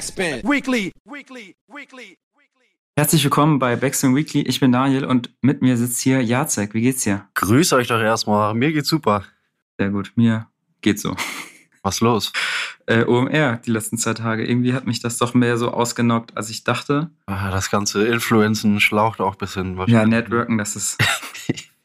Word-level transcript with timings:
Backspin. 0.00 0.42
Weekly. 0.44 0.92
Weekly. 1.04 1.54
Weekly. 1.68 2.16
Herzlich 2.96 3.22
willkommen 3.22 3.58
bei 3.58 3.76
Backspin 3.76 4.16
Weekly. 4.16 4.40
Ich 4.40 4.58
bin 4.58 4.72
Daniel 4.72 5.04
und 5.04 5.28
mit 5.42 5.60
mir 5.60 5.76
sitzt 5.76 6.00
hier 6.00 6.22
Jacek. 6.22 6.72
Wie 6.72 6.80
geht's 6.80 7.04
dir? 7.04 7.28
Grüß 7.34 7.74
euch 7.74 7.88
doch 7.88 8.00
erstmal. 8.00 8.54
Mir 8.54 8.72
geht's 8.72 8.88
super. 8.88 9.24
Sehr 9.78 9.90
gut. 9.90 10.12
Mir 10.14 10.46
geht's 10.80 11.02
so. 11.02 11.14
Was 11.82 12.00
los? 12.00 12.32
Äh, 12.86 13.04
OMR 13.04 13.58
die 13.58 13.72
letzten 13.72 13.98
zwei 13.98 14.14
Tage. 14.14 14.48
Irgendwie 14.48 14.72
hat 14.72 14.86
mich 14.86 15.00
das 15.00 15.18
doch 15.18 15.34
mehr 15.34 15.58
so 15.58 15.70
ausgenockt, 15.70 16.34
als 16.34 16.48
ich 16.48 16.64
dachte. 16.64 17.10
Ah, 17.26 17.50
das 17.50 17.70
ganze 17.70 18.06
Influenzen 18.06 18.80
schlaucht 18.80 19.20
auch 19.20 19.32
ein 19.34 19.38
bisschen. 19.38 19.78
Ja, 19.86 20.06
Networken, 20.06 20.56
das 20.56 20.76
ist 20.76 20.96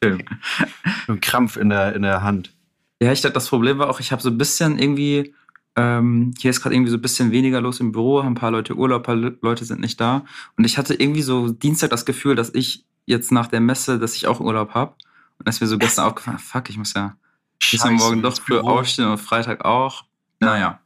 Ein 0.00 1.20
Krampf 1.20 1.58
in 1.58 1.68
der, 1.68 1.94
in 1.94 2.00
der 2.00 2.22
Hand. 2.22 2.54
Ja, 3.02 3.12
ich 3.12 3.20
dachte, 3.20 3.34
das 3.34 3.50
Problem 3.50 3.76
war 3.76 3.90
auch, 3.90 4.00
ich 4.00 4.10
habe 4.10 4.22
so 4.22 4.30
ein 4.30 4.38
bisschen 4.38 4.78
irgendwie 4.78 5.34
ähm, 5.76 6.32
hier 6.38 6.50
ist 6.50 6.62
gerade 6.62 6.74
irgendwie 6.74 6.90
so 6.90 6.96
ein 6.96 7.02
bisschen 7.02 7.30
weniger 7.30 7.60
los 7.60 7.80
im 7.80 7.92
Büro, 7.92 8.20
ein 8.20 8.34
paar 8.34 8.50
Leute 8.50 8.74
Urlaub, 8.74 9.04
paar 9.04 9.14
Leute 9.14 9.64
sind 9.64 9.80
nicht 9.80 10.00
da. 10.00 10.24
Und 10.56 10.64
ich 10.64 10.78
hatte 10.78 10.94
irgendwie 10.94 11.22
so 11.22 11.50
Dienstag 11.50 11.90
das 11.90 12.06
Gefühl, 12.06 12.34
dass 12.34 12.54
ich 12.54 12.84
jetzt 13.04 13.30
nach 13.30 13.46
der 13.46 13.60
Messe, 13.60 13.98
dass 13.98 14.16
ich 14.16 14.26
auch 14.26 14.40
Urlaub 14.40 14.74
habe. 14.74 14.94
Und 15.38 15.46
dass 15.46 15.60
mir 15.60 15.66
so 15.66 15.76
gestern 15.76 16.06
aufgefallen, 16.06 16.38
fuck, 16.38 16.70
ich 16.70 16.78
muss 16.78 16.94
ja, 16.94 17.14
ich 17.62 17.72
muss 17.84 18.02
morgen 18.02 18.22
doch 18.22 18.40
früh 18.40 18.58
aufstehen 18.58 19.06
und 19.06 19.18
Freitag 19.18 19.66
auch. 19.66 20.04
Naja. 20.40 20.80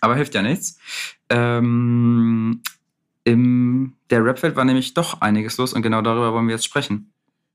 Aber 0.00 0.14
hilft 0.14 0.34
ja 0.34 0.42
nichts. 0.42 0.78
Ähm, 1.28 2.62
Im 3.24 3.94
der 4.10 4.24
Rapwelt 4.24 4.54
war 4.54 4.64
nämlich 4.64 4.94
doch 4.94 5.20
einiges 5.20 5.56
los 5.56 5.72
und 5.72 5.82
genau 5.82 6.00
darüber 6.00 6.32
wollen 6.32 6.46
wir 6.46 6.54
jetzt 6.54 6.64
sprechen. 6.64 7.12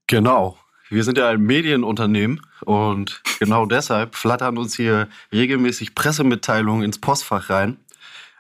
Genau. 0.07 0.57
Wir 0.89 1.03
sind 1.03 1.17
ja 1.17 1.29
ein 1.29 1.41
Medienunternehmen 1.41 2.41
und 2.61 3.21
genau 3.39 3.65
deshalb 3.67 4.15
flattern 4.15 4.57
uns 4.57 4.75
hier 4.75 5.09
regelmäßig 5.31 5.95
Pressemitteilungen 5.95 6.83
ins 6.83 6.99
Postfach 6.99 7.49
rein. 7.49 7.77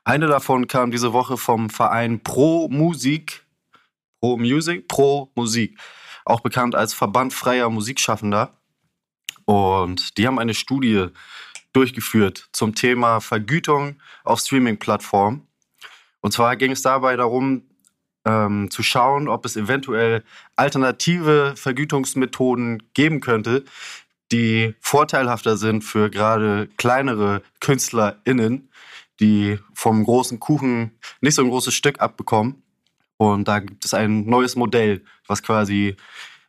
Eine 0.03 0.27
davon 0.27 0.67
kam 0.67 0.91
diese 0.91 1.11
Woche 1.11 1.37
vom 1.37 1.69
Verein 1.69 2.23
Pro 2.23 2.69
Musik, 2.69 3.45
Pro 4.21 4.37
Music, 4.37 4.87
Pro 4.87 5.31
Musik, 5.35 5.77
auch 6.23 6.39
bekannt 6.39 6.75
als 6.75 6.93
Verband 6.93 7.33
freier 7.33 7.69
Musikschaffender. 7.69 8.53
Und 9.43 10.17
die 10.17 10.25
haben 10.25 10.39
eine 10.39 10.53
Studie 10.53 11.07
durchgeführt 11.73 12.49
zum 12.53 12.73
Thema 12.73 13.19
Vergütung 13.19 14.01
auf 14.23 14.39
Streaming-Plattformen. 14.39 15.45
Und 16.21 16.31
zwar 16.31 16.55
ging 16.55 16.71
es 16.71 16.81
dabei 16.81 17.15
darum, 17.15 17.63
ähm, 18.27 18.69
zu 18.69 18.83
schauen, 18.83 19.29
ob 19.29 19.45
es 19.45 19.55
eventuell 19.55 20.23
alternative 20.55 21.53
Vergütungsmethoden 21.55 22.83
geben 22.93 23.21
könnte, 23.21 23.63
die 24.31 24.75
vorteilhafter 24.81 25.55
sind 25.55 25.83
für 25.83 26.09
gerade 26.09 26.67
kleinere 26.77 27.41
KünstlerInnen, 27.61 28.69
die 29.21 29.57
vom 29.73 30.03
großen 30.03 30.39
Kuchen 30.39 30.91
nicht 31.21 31.35
so 31.35 31.41
ein 31.41 31.49
großes 31.49 31.73
Stück 31.73 32.01
abbekommen. 32.01 32.61
Und 33.15 33.47
da 33.47 33.59
gibt 33.59 33.85
es 33.85 33.93
ein 33.93 34.25
neues 34.25 34.55
Modell, 34.55 35.03
was 35.25 35.41
quasi 35.41 35.95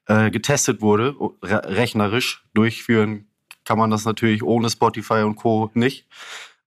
äh, 0.06 0.30
getestet 0.30 0.82
wurde, 0.82 1.14
rechnerisch. 1.42 2.44
Durchführen 2.52 3.26
kann 3.64 3.78
man 3.78 3.90
das 3.90 4.04
natürlich 4.04 4.42
ohne 4.42 4.68
Spotify 4.68 5.22
und 5.22 5.36
Co. 5.36 5.70
nicht. 5.74 6.06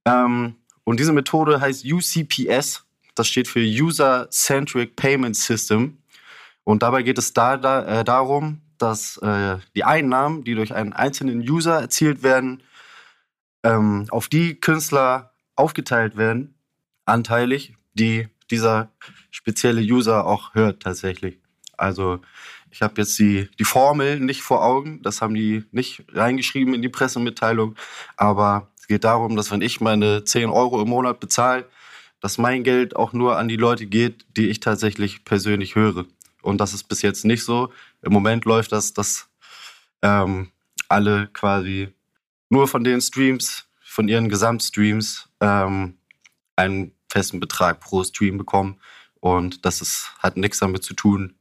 Ähm, 0.05 0.55
und 0.85 0.99
diese 0.99 1.13
Methode 1.13 1.59
heißt 1.59 1.85
UCPS 1.85 2.85
das 3.21 3.27
steht 3.27 3.47
für 3.47 3.59
User-Centric 3.59 4.95
Payment 4.95 5.35
System. 5.35 5.99
Und 6.63 6.81
dabei 6.81 7.03
geht 7.03 7.19
es 7.19 7.33
da, 7.33 7.55
da 7.55 7.99
äh, 7.99 8.03
darum, 8.03 8.61
dass 8.79 9.17
äh, 9.17 9.57
die 9.75 9.83
Einnahmen, 9.83 10.43
die 10.43 10.55
durch 10.55 10.73
einen 10.73 10.91
einzelnen 10.91 11.47
User 11.47 11.81
erzielt 11.81 12.23
werden, 12.23 12.63
ähm, 13.63 14.07
auf 14.09 14.27
die 14.27 14.59
Künstler 14.59 15.33
aufgeteilt 15.55 16.17
werden, 16.17 16.55
anteilig, 17.05 17.75
die 17.93 18.27
dieser 18.49 18.89
spezielle 19.29 19.81
User 19.81 20.25
auch 20.25 20.55
hört 20.55 20.81
tatsächlich. 20.81 21.37
Also 21.77 22.21
ich 22.71 22.81
habe 22.81 23.01
jetzt 23.01 23.19
die, 23.19 23.49
die 23.59 23.65
Formel 23.65 24.19
nicht 24.19 24.41
vor 24.41 24.63
Augen, 24.63 25.03
das 25.03 25.21
haben 25.21 25.35
die 25.35 25.63
nicht 25.71 26.05
reingeschrieben 26.11 26.73
in 26.73 26.81
die 26.81 26.89
Pressemitteilung, 26.89 27.75
aber 28.17 28.71
es 28.79 28.87
geht 28.87 29.03
darum, 29.03 29.35
dass 29.35 29.51
wenn 29.51 29.61
ich 29.61 29.79
meine 29.79 30.23
10 30.23 30.49
Euro 30.49 30.81
im 30.81 30.89
Monat 30.89 31.19
bezahle, 31.19 31.69
dass 32.21 32.37
mein 32.37 32.63
Geld 32.63 32.95
auch 32.95 33.13
nur 33.13 33.37
an 33.37 33.47
die 33.47 33.57
Leute 33.57 33.87
geht, 33.87 34.25
die 34.37 34.47
ich 34.47 34.59
tatsächlich 34.59 35.25
persönlich 35.25 35.75
höre. 35.75 36.05
Und 36.41 36.59
das 36.59 36.73
ist 36.73 36.83
bis 36.83 37.01
jetzt 37.01 37.25
nicht 37.25 37.43
so. 37.43 37.73
Im 38.01 38.13
Moment 38.13 38.45
läuft 38.45 38.71
das, 38.71 38.93
dass 38.93 39.27
ähm, 40.01 40.51
alle 40.87 41.27
quasi 41.33 41.89
nur 42.49 42.67
von 42.67 42.83
den 42.83 43.01
Streams, 43.01 43.65
von 43.83 44.07
ihren 44.07 44.29
Gesamtstreams, 44.29 45.29
ähm, 45.41 45.97
einen 46.55 46.93
festen 47.11 47.39
Betrag 47.39 47.79
pro 47.79 48.03
Stream 48.03 48.37
bekommen. 48.37 48.79
Und 49.19 49.65
das 49.65 49.81
ist, 49.81 50.11
hat 50.19 50.37
nichts 50.37 50.59
damit 50.59 50.83
zu 50.83 50.93
tun, 50.93 51.35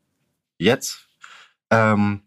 jetzt, 0.58 1.08
ähm, 1.70 2.22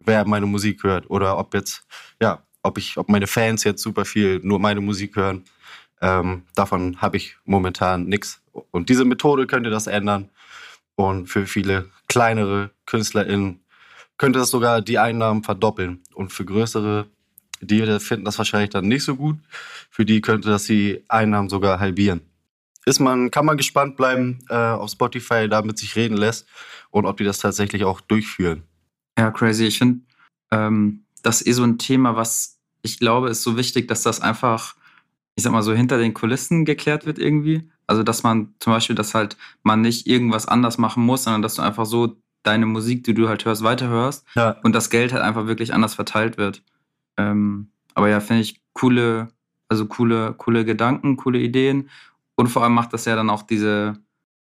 wer 0.00 0.26
meine 0.26 0.46
Musik 0.46 0.84
hört. 0.84 1.10
Oder 1.10 1.38
ob 1.38 1.54
jetzt, 1.54 1.86
ja, 2.20 2.42
ob 2.62 2.78
ich, 2.78 2.96
ob 2.98 3.08
meine 3.08 3.26
Fans 3.26 3.64
jetzt 3.64 3.82
super 3.82 4.04
viel 4.04 4.40
nur 4.42 4.58
meine 4.58 4.80
Musik 4.80 5.16
hören 5.16 5.44
ähm, 6.00 6.42
davon 6.54 7.00
habe 7.00 7.16
ich 7.16 7.36
momentan 7.44 8.06
nichts. 8.06 8.40
Und 8.70 8.88
diese 8.88 9.04
Methode 9.04 9.46
könnte 9.46 9.70
das 9.70 9.86
ändern. 9.86 10.30
Und 10.94 11.26
für 11.26 11.46
viele 11.46 11.90
kleinere 12.08 12.70
KünstlerInnen 12.86 13.60
könnte 14.18 14.38
das 14.38 14.50
sogar 14.50 14.80
die 14.80 14.98
Einnahmen 14.98 15.42
verdoppeln. 15.42 16.02
Und 16.14 16.32
für 16.32 16.44
größere, 16.44 17.06
die 17.60 18.00
finden 18.00 18.24
das 18.24 18.38
wahrscheinlich 18.38 18.70
dann 18.70 18.88
nicht 18.88 19.04
so 19.04 19.16
gut. 19.16 19.38
Für 19.90 20.04
die 20.04 20.20
könnte 20.20 20.48
das 20.48 20.64
die 20.64 21.04
Einnahmen 21.08 21.48
sogar 21.48 21.80
halbieren. 21.80 22.22
Ist 22.86 23.00
man, 23.00 23.30
kann 23.30 23.44
man 23.44 23.56
gespannt 23.56 23.96
bleiben, 23.96 24.38
äh, 24.48 24.54
auf 24.54 24.90
Spotify 24.90 25.48
damit 25.48 25.76
sich 25.78 25.96
reden 25.96 26.16
lässt 26.16 26.46
und 26.90 27.04
ob 27.04 27.16
die 27.16 27.24
das 27.24 27.38
tatsächlich 27.38 27.84
auch 27.84 28.00
durchführen. 28.00 28.62
Ja, 29.18 29.30
crazy. 29.32 29.64
Ich 29.64 29.78
finde, 29.78 30.00
ähm, 30.52 31.04
das 31.22 31.40
ist 31.40 31.48
eh 31.48 31.52
so 31.52 31.64
ein 31.64 31.78
Thema, 31.78 32.14
was 32.14 32.60
ich 32.82 33.00
glaube, 33.00 33.28
ist 33.28 33.42
so 33.42 33.56
wichtig, 33.56 33.88
dass 33.88 34.02
das 34.02 34.20
einfach 34.20 34.76
ich 35.36 35.44
sag 35.44 35.52
mal 35.52 35.62
so, 35.62 35.72
hinter 35.72 35.98
den 35.98 36.14
Kulissen 36.14 36.64
geklärt 36.64 37.06
wird 37.06 37.18
irgendwie. 37.18 37.70
Also, 37.86 38.02
dass 38.02 38.22
man 38.22 38.54
zum 38.58 38.72
Beispiel, 38.72 38.96
dass 38.96 39.14
halt 39.14 39.36
man 39.62 39.82
nicht 39.82 40.06
irgendwas 40.06 40.46
anders 40.46 40.78
machen 40.78 41.04
muss, 41.04 41.24
sondern 41.24 41.42
dass 41.42 41.54
du 41.54 41.62
einfach 41.62 41.86
so 41.86 42.16
deine 42.42 42.66
Musik, 42.66 43.04
die 43.04 43.14
du 43.14 43.28
halt 43.28 43.44
hörst, 43.44 43.62
weiterhörst 43.62 44.24
ja. 44.34 44.56
und 44.62 44.74
das 44.74 44.90
Geld 44.90 45.12
halt 45.12 45.22
einfach 45.22 45.46
wirklich 45.46 45.74
anders 45.74 45.94
verteilt 45.94 46.38
wird. 46.38 46.62
Ähm, 47.16 47.68
aber 47.94 48.08
ja, 48.08 48.20
finde 48.20 48.42
ich 48.42 48.60
coole, 48.72 49.28
also 49.68 49.86
coole, 49.86 50.34
coole 50.34 50.64
Gedanken, 50.64 51.16
coole 51.16 51.38
Ideen. 51.38 51.90
Und 52.34 52.48
vor 52.48 52.62
allem 52.62 52.74
macht 52.74 52.92
das 52.92 53.04
ja 53.04 53.16
dann 53.16 53.30
auch 53.30 53.42
diese, 53.42 53.98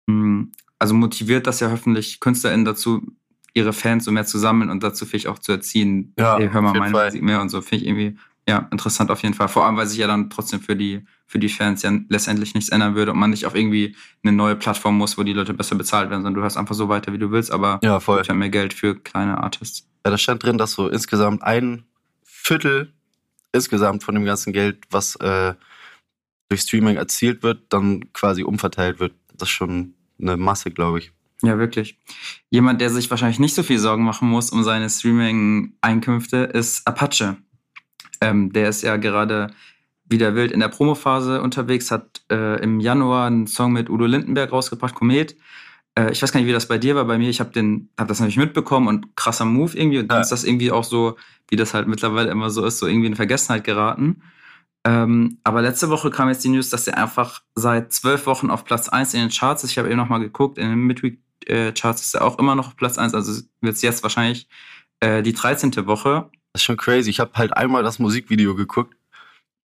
hm, 0.10 0.52
also 0.80 0.94
motiviert 0.94 1.46
das 1.46 1.60
ja 1.60 1.72
hoffentlich 1.72 2.20
KünstlerInnen 2.20 2.66
dazu, 2.66 3.02
ihre 3.54 3.74
Fans 3.74 4.06
so 4.06 4.12
mehr 4.12 4.26
zu 4.26 4.38
sammeln 4.38 4.70
und 4.70 4.84
dazu 4.84 5.06
vielleicht 5.06 5.28
auch 5.28 5.40
zu 5.40 5.52
erziehen, 5.52 6.14
ja, 6.18 6.38
hey, 6.38 6.50
hör 6.52 6.62
mal 6.62 6.74
meine 6.74 6.92
Fall. 6.92 7.06
Musik 7.08 7.24
mehr 7.24 7.42
und 7.42 7.50
so. 7.50 7.62
Finde 7.62 7.84
ich 7.84 7.90
irgendwie 7.90 8.18
ja, 8.50 8.68
interessant 8.72 9.12
auf 9.12 9.22
jeden 9.22 9.36
Fall. 9.36 9.48
Vor 9.48 9.64
allem, 9.64 9.78
weil 9.78 9.86
sich 9.86 10.00
ja 10.00 10.08
dann 10.08 10.32
trotzdem 10.32 10.60
für 10.60 10.76
die, 10.76 11.06
für 11.28 11.38
die 11.38 11.50
Fans 11.50 11.84
ja 11.84 11.92
letztendlich 12.10 12.56
nichts 12.56 12.72
ändern 12.72 12.96
würde 12.96 13.12
und 13.12 13.20
man 13.20 13.30
nicht 13.30 13.46
auf 13.46 13.54
irgendwie 13.54 13.96
eine 14.24 14.32
neue 14.36 14.56
Plattform 14.56 14.98
muss, 14.98 15.20
wo 15.20 15.24
die 15.24 15.34
Leute 15.34 15.54
besser 15.54 15.76
bezahlt 15.76 16.10
werden, 16.10 16.24
sondern 16.24 16.34
du 16.34 16.42
hörst 16.42 16.58
einfach 16.58 16.74
so 16.74 16.90
weiter, 16.90 17.14
wie 17.14 17.20
du 17.20 17.30
willst, 17.30 17.52
aber 17.52 17.80
ja, 17.84 18.00
voll. 18.00 18.24
ja 18.28 18.34
mehr 18.34 18.50
Geld 18.50 18.74
für 18.74 18.96
kleine 18.96 19.38
Artists. 19.38 19.88
Ja, 20.04 20.10
da 20.10 20.18
stand 20.18 20.42
drin, 20.42 20.58
dass 20.58 20.72
so 20.72 20.90
insgesamt 20.90 21.44
ein 21.44 21.84
Viertel 22.24 22.92
insgesamt 23.52 24.04
von 24.04 24.16
dem 24.16 24.26
ganzen 24.26 24.52
Geld, 24.52 24.80
was 24.90 25.16
äh, 25.18 25.54
durch 26.50 26.62
Streaming 26.62 26.96
erzielt 26.96 27.44
wird, 27.44 27.62
dann 27.70 28.12
quasi 28.14 28.42
umverteilt 28.42 29.00
wird. 29.00 29.14
Das 29.38 29.48
ist 29.48 29.54
schon 29.54 29.94
eine 30.20 30.38
Masse, 30.38 30.72
glaube 30.72 30.98
ich. 30.98 31.12
Ja, 31.44 31.60
wirklich. 31.60 32.00
Jemand, 32.50 32.82
der 32.82 32.90
sich 32.90 33.12
wahrscheinlich 33.12 33.40
nicht 33.40 33.54
so 33.54 33.62
viel 33.62 33.78
Sorgen 33.78 34.04
machen 34.04 34.28
muss 34.28 34.50
um 34.50 34.64
seine 34.64 34.90
Streaming-Einkünfte, 34.90 36.38
ist 36.38 36.88
Apache. 36.88 37.38
Ähm, 38.22 38.52
der 38.52 38.70
ist 38.70 38.82
ja 38.82 38.98
gerade 38.98 39.48
wieder 40.10 40.36
wild 40.36 40.52
in 40.52 40.60
der 40.60 40.70
Promophase 40.70 41.42
unterwegs, 41.42 41.92
hat 41.92 42.22
äh, 42.32 42.62
im 42.62 42.80
Januar 42.80 43.28
einen 43.28 43.48
Song 43.48 43.72
mit 43.72 43.90
Udo 43.90 44.06
Lindenberg 44.06 44.52
rausgebracht, 44.52 44.96
Komet. 44.96 45.36
Äh, 45.96 46.12
ich 46.12 46.22
weiß 46.22 46.32
gar 46.32 46.40
nicht, 46.40 46.50
wie 46.50 46.54
das 46.54 46.68
bei 46.68 46.78
dir 46.78 46.96
war. 46.96 47.06
Bei 47.06 47.18
mir, 47.18 47.30
ich 47.30 47.40
habe 47.40 47.52
hab 47.98 48.08
das 48.08 48.20
natürlich 48.20 48.38
mitbekommen 48.38 48.88
und 48.88 49.16
krasser 49.16 49.46
Move 49.46 49.78
irgendwie. 49.78 50.00
Und 50.00 50.08
dann 50.10 50.18
ja. 50.18 50.22
ist 50.22 50.32
das 50.32 50.44
irgendwie 50.44 50.72
auch 50.72 50.84
so, 50.84 51.18
wie 51.50 51.56
das 51.56 51.74
halt 51.74 51.88
mittlerweile 51.88 52.32
immer 52.32 52.50
so 52.50 52.66
ist, 52.66 52.80
so 52.80 52.88
irgendwie 52.88 53.08
in 53.08 53.16
Vergessenheit 53.16 53.64
geraten. 53.64 54.24
Ähm, 54.86 55.40
aber 55.44 55.62
letzte 55.62 55.90
Woche 55.90 56.10
kam 56.10 56.30
jetzt 56.30 56.44
die 56.44 56.50
News, 56.50 56.70
dass 56.70 56.88
er 56.88 56.98
einfach 56.98 57.42
seit 57.56 57.92
zwölf 57.92 58.26
Wochen 58.26 58.50
auf 58.50 58.64
Platz 58.64 58.90
1 58.90 59.14
in 59.14 59.22
den 59.22 59.30
Charts 59.30 59.64
ist. 59.64 59.72
Ich 59.72 59.78
habe 59.78 59.90
eben 59.90 59.98
noch 59.98 60.10
mal 60.10 60.20
geguckt, 60.20 60.58
in 60.58 60.70
den 60.70 60.80
Midweek-Charts 60.80 62.02
ist 62.02 62.16
er 62.16 62.24
auch 62.24 62.40
immer 62.40 62.56
noch 62.56 62.68
auf 62.68 62.76
Platz 62.78 62.98
1. 62.98 63.14
Also 63.14 63.42
wird 63.62 63.76
es 63.76 63.82
jetzt 63.82 64.04
wahrscheinlich 64.04 64.48
äh, 65.02 65.22
die 65.22 65.34
13. 65.34 65.86
Woche. 65.86 66.30
Das 66.54 66.62
ist 66.62 66.66
schon 66.66 66.78
crazy. 66.78 67.10
Ich 67.10 67.20
habe 67.20 67.32
halt 67.36 67.56
einmal 67.56 67.84
das 67.84 68.00
Musikvideo 68.00 68.56
geguckt 68.56 68.96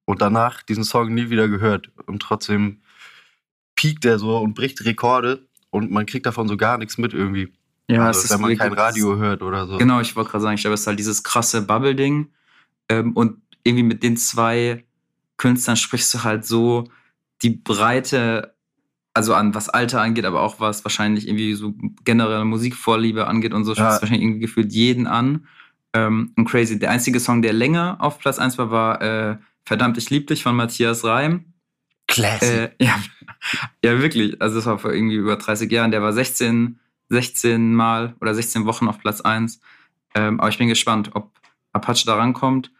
und 0.04 0.20
danach 0.20 0.62
diesen 0.62 0.84
Song 0.84 1.14
nie 1.14 1.30
wieder 1.30 1.48
gehört. 1.48 1.90
Und 2.06 2.20
trotzdem 2.20 2.80
piekt 3.74 4.04
er 4.04 4.18
so 4.18 4.36
und 4.38 4.54
bricht 4.54 4.84
Rekorde 4.84 5.46
und 5.70 5.90
man 5.90 6.06
kriegt 6.06 6.26
davon 6.26 6.46
so 6.48 6.56
gar 6.56 6.78
nichts 6.78 6.98
mit 6.98 7.14
irgendwie. 7.14 7.52
Ja, 7.88 8.06
also, 8.06 8.32
wenn 8.32 8.40
man 8.40 8.56
kein 8.56 8.72
Radio 8.72 9.16
hört 9.16 9.42
oder 9.42 9.66
so. 9.66 9.76
Genau, 9.78 10.00
ich 10.00 10.16
wollte 10.16 10.30
gerade 10.30 10.42
sagen, 10.42 10.54
ich 10.54 10.62
glaube, 10.62 10.74
es 10.74 10.80
ist 10.82 10.86
halt 10.86 10.98
dieses 10.98 11.22
krasse 11.22 11.62
Bubble-Ding. 11.62 12.30
Ähm, 12.88 13.12
und 13.12 13.40
irgendwie 13.62 13.82
mit 13.82 14.02
den 14.02 14.16
zwei 14.16 14.84
Künstlern 15.36 15.76
sprichst 15.76 16.12
du 16.14 16.24
halt 16.24 16.44
so 16.44 16.84
die 17.42 17.50
Breite 17.50 18.54
also 19.14 19.34
an 19.34 19.54
was 19.54 19.68
Alter 19.68 20.00
angeht, 20.00 20.24
aber 20.24 20.42
auch 20.42 20.58
was 20.60 20.84
wahrscheinlich 20.84 21.28
irgendwie 21.28 21.54
so 21.54 21.72
generelle 22.04 22.44
Musikvorliebe 22.44 23.26
angeht 23.28 23.54
und 23.54 23.64
so, 23.64 23.72
Ja. 23.72 23.76
spricht 23.76 24.02
wahrscheinlich 24.02 24.22
irgendwie 24.22 24.40
gefühlt 24.40 24.72
jeden 24.72 25.06
an. 25.06 25.46
Ähm, 25.94 26.32
und 26.36 26.44
crazy. 26.44 26.78
Der 26.78 26.90
einzige 26.90 27.20
Song, 27.20 27.40
der 27.40 27.52
länger 27.52 27.96
auf 28.00 28.18
Platz 28.18 28.38
1 28.38 28.58
war, 28.58 28.70
war 28.70 29.00
äh, 29.00 29.36
Verdammt, 29.64 29.96
ich 29.96 30.10
lieb 30.10 30.26
dich 30.26 30.42
von 30.42 30.54
Matthias 30.54 31.04
Reim. 31.04 31.46
Classic. 32.06 32.72
Äh, 32.78 32.84
ja, 32.84 33.02
ja, 33.82 34.00
wirklich. 34.00 34.40
Also 34.40 34.56
das 34.56 34.66
war 34.66 34.78
vor 34.78 34.92
irgendwie 34.92 35.16
über 35.16 35.36
30 35.36 35.70
Jahren. 35.72 35.90
Der 35.90 36.02
war 36.02 36.12
16, 36.12 36.78
16 37.08 37.74
Mal 37.74 38.14
oder 38.20 38.34
16 38.34 38.66
Wochen 38.66 38.88
auf 38.88 38.98
Platz 38.98 39.22
1. 39.22 39.60
Ähm, 40.14 40.38
aber 40.38 40.50
ich 40.50 40.58
bin 40.58 40.68
gespannt, 40.68 41.10
ob 41.14 41.32
Apache 41.72 42.04
da 42.06 42.16
rankommt. 42.16 42.70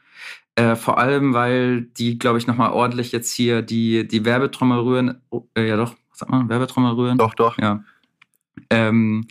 Äh, 0.57 0.77
vor 0.77 0.99
allem, 0.99 1.35
weil 1.35 1.83
die, 1.83 2.19
glaube 2.19 2.39
ich, 2.39 2.47
nochmal 2.47 2.71
ordentlich 2.71 3.13
jetzt 3.13 3.33
hier 3.33 3.63
die, 3.63 4.07
die 4.07 4.25
Werbetrommel 4.25 4.79
rühren. 4.79 5.21
Oh, 5.31 5.47
äh, 5.57 5.67
ja 5.67 5.77
doch, 5.77 5.97
was 6.11 6.19
sagt 6.19 6.31
man? 6.31 6.49
Werbetrommel 6.49 6.93
rühren? 6.93 7.19
doch, 7.19 7.35
doch. 7.35 7.59
Ja. 7.59 7.83
Ähm, 8.71 9.27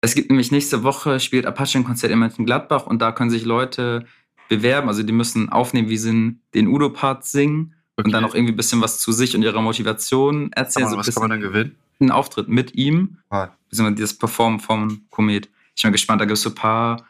es 0.00 0.14
gibt 0.14 0.30
nämlich 0.30 0.50
nächste 0.52 0.82
Woche 0.82 1.20
spielt 1.20 1.46
Apache 1.46 1.78
ein 1.78 1.84
Konzert 1.84 2.12
in 2.12 2.18
Mönchengladbach 2.18 2.86
und 2.86 3.00
da 3.02 3.12
können 3.12 3.30
sich 3.30 3.44
Leute 3.44 4.06
bewerben. 4.48 4.88
Also 4.88 5.02
die 5.02 5.12
müssen 5.12 5.48
aufnehmen, 5.50 5.88
wie 5.88 5.98
sie 5.98 6.36
den 6.54 6.68
Udo-Part 6.68 7.24
singen 7.24 7.74
und 7.96 8.12
dann 8.12 8.24
auch 8.24 8.34
irgendwie 8.34 8.52
ein 8.52 8.56
bisschen 8.56 8.80
was 8.80 9.00
zu 9.00 9.10
sich 9.12 9.34
und 9.34 9.42
ihrer 9.42 9.60
Motivation 9.60 10.50
kann 10.50 10.64
erzählen. 10.64 10.84
man, 10.84 10.92
so 10.92 10.98
was 10.98 11.12
kann 11.14 11.22
man 11.22 11.30
dann 11.30 11.40
gewinnen? 11.40 11.76
einen 12.00 12.12
Auftritt 12.12 12.48
mit 12.48 12.76
ihm, 12.76 13.18
Ah, 13.28 13.48
beziehungsweise 13.68 13.96
dieses 13.96 14.16
Performen 14.16 14.60
vom 14.60 15.02
Komet. 15.10 15.48
Ich 15.74 15.82
bin 15.82 15.90
gespannt, 15.90 16.20
da 16.20 16.26
gibt 16.26 16.36
es 16.36 16.42
so 16.42 16.50
ein 16.50 16.54
paar, 16.54 17.04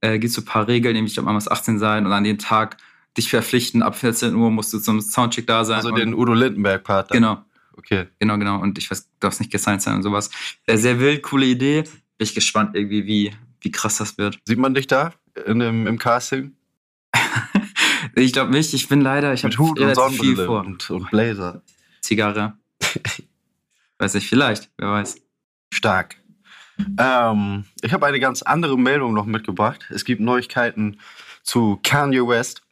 äh, 0.00 0.18
gibt's 0.18 0.34
so 0.34 0.42
ein 0.42 0.44
paar 0.44 0.66
Regeln, 0.66 0.94
nämlich 0.94 1.12
ich 1.12 1.14
glaube, 1.14 1.26
man 1.26 1.34
muss 1.36 1.46
18 1.48 1.78
sein 1.78 2.04
und 2.06 2.12
an 2.12 2.24
dem 2.24 2.38
Tag 2.38 2.76
dich 3.16 3.30
verpflichten, 3.30 3.82
ab 3.82 3.94
14 3.94 4.34
Uhr 4.34 4.50
musst 4.50 4.72
du 4.72 4.80
zum 4.80 5.00
Soundcheck 5.00 5.46
da 5.46 5.64
sein. 5.64 5.76
also 5.76 5.92
den 5.92 6.12
Udo 6.12 6.34
Lindenberg-Part. 6.34 7.12
Genau, 7.12 7.38
Okay. 7.76 8.06
genau, 8.18 8.36
genau. 8.36 8.58
Und 8.60 8.76
ich 8.78 8.90
weiß, 8.90 9.04
du 9.04 9.08
darfst 9.20 9.38
nicht 9.40 9.52
gesigned 9.52 9.80
sein 9.80 9.94
und 9.94 10.02
sowas. 10.02 10.28
Äh, 10.66 10.76
sehr 10.76 10.98
wild, 10.98 11.22
coole 11.22 11.46
Idee. 11.46 11.84
Bin 12.18 12.26
ich 12.26 12.34
gespannt 12.34 12.74
irgendwie, 12.74 13.06
wie, 13.06 13.34
wie 13.60 13.70
krass 13.70 13.98
das 13.98 14.18
wird. 14.18 14.38
Sieht 14.44 14.58
man 14.58 14.74
dich 14.74 14.86
da 14.86 15.12
in 15.46 15.58
dem, 15.58 15.86
im 15.86 15.98
Casting? 15.98 16.56
Ich 18.14 18.34
glaube 18.34 18.50
nicht, 18.50 18.74
ich 18.74 18.88
bin 18.88 19.00
leider, 19.00 19.32
ich 19.32 19.42
habe 19.42 19.54
relativ 19.80 20.20
viel 20.20 20.36
vor. 20.36 20.60
und, 20.60 20.90
und 20.90 21.10
Blazer. 21.10 21.62
Zigarre. 22.02 22.58
weiß 23.98 24.14
nicht, 24.14 24.28
vielleicht, 24.28 24.70
wer 24.76 24.90
weiß. 24.90 25.16
Stark. 25.72 26.16
Ähm, 26.98 27.64
ich 27.80 27.92
habe 27.92 28.06
eine 28.06 28.20
ganz 28.20 28.42
andere 28.42 28.78
Meldung 28.78 29.14
noch 29.14 29.24
mitgebracht. 29.26 29.86
Es 29.90 30.04
gibt 30.04 30.20
Neuigkeiten 30.20 30.98
zu 31.42 31.78
Kanye 31.82 32.26
West, 32.26 32.62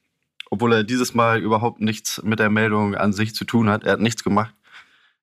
obwohl 0.51 0.73
er 0.73 0.85
dieses 0.85 1.15
Mal 1.15 1.41
überhaupt 1.41 1.81
nichts 1.81 2.23
mit 2.23 2.39
der 2.39 2.51
Meldung 2.51 2.95
an 2.95 3.13
sich 3.13 3.35
zu 3.35 3.45
tun 3.45 3.71
hat. 3.71 3.85
Er 3.85 3.93
hat 3.93 4.01
nichts 4.01 4.25
gemacht. 4.25 4.55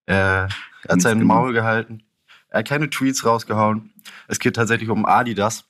Er, 0.06 0.16
er 0.16 0.44
hat 0.84 0.92
Nichts 0.92 1.04
sein 1.04 1.20
gemacht. 1.20 1.38
Maul 1.42 1.54
gehalten. 1.54 2.04
Er 2.50 2.60
hat 2.60 2.68
keine 2.68 2.90
Tweets 2.90 3.26
rausgehauen. 3.26 3.94
Es 4.28 4.40
geht 4.40 4.56
tatsächlich 4.56 4.90
um 4.90 5.06
Adidas 5.06 5.66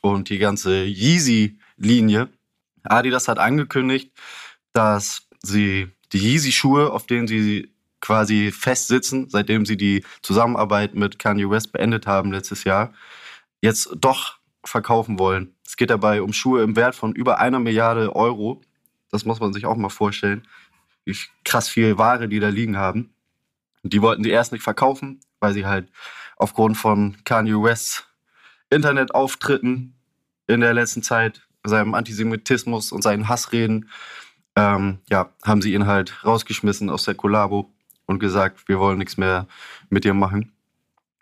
und 0.00 0.28
die 0.28 0.38
ganze 0.38 0.84
Yeezy-Linie. 0.84 2.28
Adidas 2.84 3.28
hat 3.28 3.38
angekündigt, 3.38 4.12
dass 4.72 5.28
sie 5.42 5.88
die 6.12 6.18
Yeezy-Schuhe, 6.18 6.90
auf 6.90 7.06
denen 7.06 7.26
sie 7.26 7.72
quasi 8.00 8.50
festsitzen, 8.50 9.30
seitdem 9.30 9.64
sie 9.64 9.76
die 9.76 10.04
Zusammenarbeit 10.22 10.94
mit 10.94 11.18
Kanye 11.18 11.48
West 11.48 11.72
beendet 11.72 12.06
haben 12.06 12.32
letztes 12.32 12.64
Jahr, 12.64 12.92
jetzt 13.60 13.90
doch 13.96 14.38
verkaufen 14.64 15.18
wollen. 15.18 15.54
Es 15.64 15.76
geht 15.76 15.90
dabei 15.90 16.22
um 16.22 16.32
Schuhe 16.32 16.62
im 16.62 16.76
Wert 16.76 16.94
von 16.94 17.12
über 17.14 17.38
einer 17.38 17.60
Milliarde 17.60 18.14
Euro. 18.14 18.60
Das 19.10 19.24
muss 19.24 19.40
man 19.40 19.52
sich 19.52 19.66
auch 19.66 19.76
mal 19.76 19.88
vorstellen, 19.88 20.46
wie 21.04 21.16
krass 21.44 21.68
viel 21.68 21.96
Ware 21.98 22.28
die 22.28 22.40
da 22.40 22.48
liegen 22.48 22.76
haben. 22.76 23.14
Die 23.82 24.02
wollten 24.02 24.22
die 24.22 24.30
erst 24.30 24.52
nicht 24.52 24.62
verkaufen, 24.62 25.20
weil 25.40 25.54
sie 25.54 25.66
halt 25.66 25.88
aufgrund 26.36 26.76
von 26.76 27.16
Kanye 27.24 27.62
Wests 27.62 28.04
Internetauftritten 28.70 29.94
in 30.46 30.60
der 30.60 30.74
letzten 30.74 31.02
Zeit, 31.02 31.46
seinem 31.64 31.94
Antisemitismus 31.94 32.90
und 32.90 33.02
seinen 33.02 33.28
Hassreden, 33.28 33.88
ähm, 34.56 34.98
ja, 35.10 35.30
haben 35.44 35.62
sie 35.62 35.74
ihn 35.74 35.86
halt 35.86 36.24
rausgeschmissen 36.24 36.90
aus 36.90 37.04
der 37.04 37.14
Kollabo 37.14 37.72
und 38.06 38.18
gesagt, 38.18 38.68
wir 38.68 38.78
wollen 38.78 38.98
nichts 38.98 39.16
mehr 39.16 39.46
mit 39.90 40.04
dir 40.04 40.14
machen. 40.14 40.52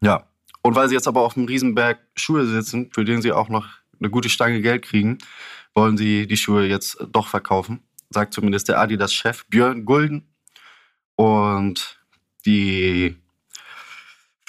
Ja. 0.00 0.26
Und 0.62 0.74
weil 0.74 0.88
sie 0.88 0.94
jetzt 0.94 1.08
aber 1.08 1.22
auf 1.22 1.34
dem 1.34 1.46
Riesenberg 1.46 1.98
Schuhe 2.16 2.46
sitzen, 2.46 2.90
für 2.92 3.04
den 3.04 3.22
sie 3.22 3.32
auch 3.32 3.48
noch 3.48 3.66
eine 3.98 4.10
gute 4.10 4.28
Stange 4.28 4.60
Geld 4.60 4.82
kriegen, 4.82 5.18
wollen 5.74 5.96
sie 5.96 6.26
die 6.26 6.36
Schuhe 6.36 6.66
jetzt 6.66 6.98
doch 7.12 7.28
verkaufen. 7.28 7.80
Sagt 8.10 8.34
zumindest 8.34 8.68
der 8.68 8.78
Adidas-Chef 8.80 9.46
Björn 9.46 9.84
Gulden. 9.84 10.26
Und 11.16 12.00
die 12.44 13.16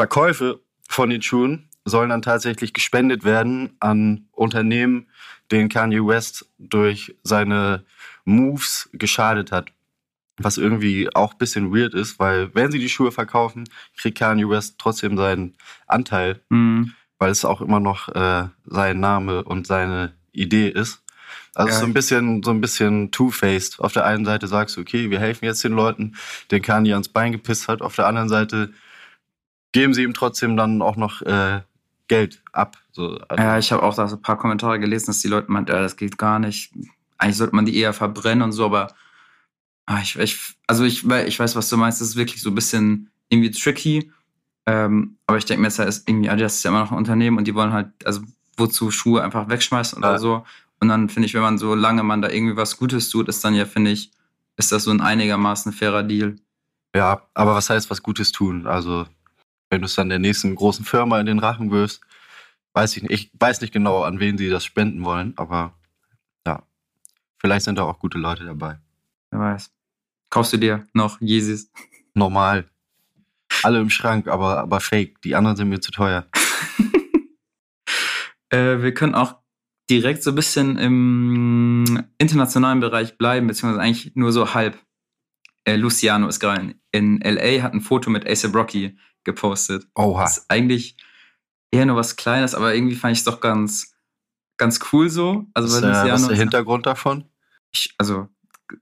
Verkäufe 0.01 0.59
von 0.89 1.11
den 1.11 1.21
Schuhen 1.21 1.69
sollen 1.85 2.09
dann 2.09 2.23
tatsächlich 2.23 2.73
gespendet 2.73 3.23
werden 3.23 3.75
an 3.79 4.25
Unternehmen, 4.31 5.05
denen 5.51 5.69
Kanye 5.69 5.99
West 6.07 6.49
durch 6.57 7.15
seine 7.23 7.83
Moves 8.25 8.89
geschadet 8.93 9.51
hat. 9.51 9.71
Was 10.37 10.57
irgendwie 10.57 11.13
auch 11.15 11.33
ein 11.33 11.37
bisschen 11.37 11.71
weird 11.71 11.93
ist, 11.93 12.17
weil 12.17 12.49
wenn 12.55 12.71
sie 12.71 12.79
die 12.79 12.89
Schuhe 12.89 13.11
verkaufen, 13.11 13.65
kriegt 13.95 14.17
Kanye 14.17 14.49
West 14.49 14.75
trotzdem 14.79 15.17
seinen 15.17 15.55
Anteil, 15.85 16.41
Hm. 16.49 16.93
weil 17.19 17.29
es 17.29 17.45
auch 17.45 17.61
immer 17.61 17.79
noch 17.79 18.09
äh, 18.09 18.47
sein 18.65 18.99
Name 18.99 19.43
und 19.43 19.67
seine 19.67 20.13
Idee 20.31 20.69
ist. 20.69 21.03
Also 21.53 21.73
Ja. 21.73 21.79
so 21.79 21.85
ein 21.85 21.93
bisschen, 21.93 22.41
so 22.41 22.49
ein 22.49 22.59
bisschen 22.61 23.11
two-faced. 23.11 23.79
Auf 23.79 23.93
der 23.93 24.05
einen 24.05 24.25
Seite 24.25 24.47
sagst 24.47 24.77
du, 24.77 24.81
okay, 24.81 25.11
wir 25.11 25.19
helfen 25.19 25.45
jetzt 25.45 25.63
den 25.63 25.73
Leuten, 25.73 26.15
den 26.49 26.63
Kanye 26.63 26.93
ans 26.93 27.09
Bein 27.09 27.31
gepisst 27.33 27.67
hat. 27.67 27.83
Auf 27.83 27.95
der 27.95 28.07
anderen 28.07 28.29
Seite 28.29 28.73
geben 29.71 29.93
sie 29.93 30.03
ihm 30.03 30.13
trotzdem 30.13 30.57
dann 30.57 30.81
auch 30.81 30.95
noch 30.95 31.21
äh, 31.21 31.61
Geld 32.07 32.41
ab. 32.51 32.77
So, 32.91 33.17
also, 33.29 33.41
Ja, 33.43 33.57
ich 33.57 33.71
habe 33.71 33.83
auch 33.83 33.95
da 33.95 34.07
so 34.07 34.17
ein 34.17 34.21
paar 34.21 34.37
Kommentare 34.37 34.79
gelesen, 34.79 35.07
dass 35.07 35.21
die 35.21 35.27
Leute 35.29 35.51
meinten, 35.51 35.71
ja, 35.71 35.81
das 35.81 35.95
geht 35.95 36.17
gar 36.17 36.39
nicht. 36.39 36.73
Eigentlich 37.17 37.37
sollte 37.37 37.55
man 37.55 37.65
die 37.65 37.77
eher 37.77 37.93
verbrennen 37.93 38.41
und 38.43 38.51
so, 38.51 38.65
aber 38.65 38.93
ah, 39.85 39.99
ich, 40.01 40.17
ich, 40.17 40.39
also 40.67 40.83
ich, 40.83 41.07
ich 41.09 41.39
weiß, 41.39 41.55
was 41.55 41.69
du 41.69 41.77
meinst, 41.77 42.01
das 42.01 42.09
ist 42.09 42.15
wirklich 42.15 42.41
so 42.41 42.49
ein 42.49 42.55
bisschen 42.55 43.09
irgendwie 43.29 43.51
tricky. 43.51 44.11
Ähm, 44.65 45.17
aber 45.27 45.37
ich 45.37 45.45
denke 45.45 45.61
mir, 45.61 45.67
es 45.69 45.79
ist 45.79 46.07
irgendwie, 46.07 46.29
Adidas 46.29 46.55
ist 46.55 46.63
ja 46.63 46.69
immer 46.71 46.81
noch 46.81 46.91
ein 46.91 46.97
Unternehmen 46.97 47.37
und 47.37 47.45
die 47.47 47.55
wollen 47.55 47.71
halt, 47.73 47.89
also 48.05 48.21
wozu 48.57 48.91
Schuhe 48.91 49.23
einfach 49.23 49.49
wegschmeißen 49.49 49.97
oder 49.97 50.13
Ja. 50.13 50.19
so. 50.19 50.45
Und 50.79 50.87
dann 50.89 51.09
finde 51.09 51.27
ich, 51.27 51.33
wenn 51.33 51.41
man 51.41 51.57
so 51.57 51.75
lange 51.75 52.03
man 52.03 52.21
da 52.21 52.29
irgendwie 52.29 52.57
was 52.57 52.77
Gutes 52.77 53.09
tut, 53.09 53.29
ist 53.29 53.43
dann 53.43 53.53
ja, 53.55 53.65
finde 53.65 53.91
ich, 53.91 54.11
ist 54.57 54.71
das 54.71 54.83
so 54.83 54.91
ein 54.91 55.01
einigermaßen 55.01 55.71
fairer 55.73 56.03
Deal. 56.03 56.35
ja, 56.95 57.21
aber 57.33 57.55
was 57.55 57.69
heißt 57.69 57.89
was 57.89 58.03
Gutes 58.03 58.31
tun? 58.31 58.67
Also, 58.67 59.05
wenn 59.71 59.81
du 59.81 59.85
es 59.85 59.95
dann 59.95 60.09
der 60.09 60.19
nächsten 60.19 60.53
großen 60.53 60.85
Firma 60.85 61.19
in 61.19 61.25
den 61.25 61.39
Rachen 61.39 61.71
wirfst, 61.71 62.01
weiß 62.73 62.97
ich 62.97 63.03
nicht. 63.03 63.11
Ich 63.11 63.31
weiß 63.39 63.61
nicht 63.61 63.73
genau, 63.73 64.03
an 64.03 64.19
wen 64.19 64.37
sie 64.37 64.49
das 64.49 64.65
spenden 64.65 65.03
wollen, 65.03 65.33
aber 65.37 65.73
ja, 66.45 66.63
vielleicht 67.39 67.65
sind 67.65 67.77
da 67.77 67.83
auch 67.83 67.97
gute 67.97 68.19
Leute 68.19 68.43
dabei. 68.45 68.79
Wer 69.31 69.39
weiß. 69.39 69.71
Kaufst 70.29 70.53
du 70.53 70.57
dir 70.57 70.85
noch 70.93 71.19
Yeezys? 71.21 71.71
Normal. 72.13 72.69
Alle 73.63 73.79
im 73.79 73.89
Schrank, 73.89 74.27
aber, 74.27 74.59
aber 74.59 74.79
fake. 74.81 75.21
Die 75.21 75.35
anderen 75.35 75.55
sind 75.57 75.69
mir 75.69 75.79
zu 75.79 75.91
teuer. 75.91 76.27
Äh, 78.53 78.81
wir 78.81 78.93
können 78.93 79.15
auch 79.15 79.37
direkt 79.89 80.23
so 80.23 80.31
ein 80.31 80.35
bisschen 80.35 80.77
im 80.77 82.03
internationalen 82.17 82.81
Bereich 82.81 83.17
bleiben, 83.17 83.47
beziehungsweise 83.47 83.81
eigentlich 83.81 84.13
nur 84.13 84.33
so 84.33 84.53
halb. 84.53 84.77
Äh, 85.63 85.77
Luciano 85.77 86.27
ist 86.27 86.41
gerade 86.41 86.75
in, 86.91 87.21
in 87.21 87.21
LA, 87.21 87.63
hat 87.63 87.73
ein 87.73 87.79
Foto 87.79 88.09
mit 88.09 88.27
ASAP 88.27 88.53
Rocky 88.53 88.97
gepostet. 89.23 89.85
Oha. 89.95 90.23
Das 90.23 90.37
ist 90.39 90.45
eigentlich 90.49 90.95
eher 91.71 91.85
nur 91.85 91.95
was 91.95 92.15
Kleines, 92.15 92.55
aber 92.55 92.73
irgendwie 92.75 92.95
fand 92.95 93.13
ich 93.13 93.19
es 93.19 93.23
doch 93.25 93.39
ganz, 93.41 93.93
ganz 94.57 94.79
cool 94.91 95.09
so. 95.09 95.45
Also, 95.53 95.67
Was, 95.81 95.83
äh, 95.83 96.11
was 96.11 96.21
ist 96.21 96.27
der 96.27 96.33
ist- 96.35 96.39
Hintergrund 96.39 96.85
davon? 96.85 97.25
ich, 97.73 97.93
also 97.97 98.27